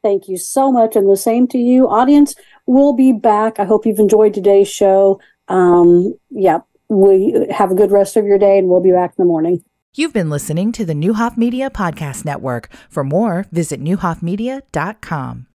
Thank 0.02 0.28
you 0.28 0.38
so 0.38 0.70
much. 0.70 0.96
And 0.96 1.10
the 1.10 1.16
same 1.16 1.46
to 1.48 1.58
you, 1.58 1.88
audience. 1.88 2.34
We'll 2.66 2.92
be 2.92 3.12
back. 3.12 3.58
I 3.58 3.64
hope 3.64 3.84
you've 3.84 3.98
enjoyed 3.98 4.32
today's 4.32 4.68
show. 4.68 5.20
Um, 5.48 6.14
yeah, 6.30 6.60
we 6.88 7.46
have 7.50 7.70
a 7.70 7.74
good 7.74 7.90
rest 7.90 8.16
of 8.16 8.24
your 8.24 8.38
day 8.38 8.58
and 8.58 8.68
we'll 8.68 8.80
be 8.80 8.92
back 8.92 9.10
in 9.10 9.22
the 9.22 9.28
morning. 9.28 9.64
You've 9.94 10.12
been 10.12 10.30
listening 10.30 10.70
to 10.72 10.84
the 10.84 10.94
Neuhoff 10.94 11.36
Media 11.36 11.70
Podcast 11.70 12.24
Network. 12.24 12.68
For 12.88 13.02
more, 13.02 13.46
visit 13.50 13.82
neuhoffmedia.com. 13.82 15.46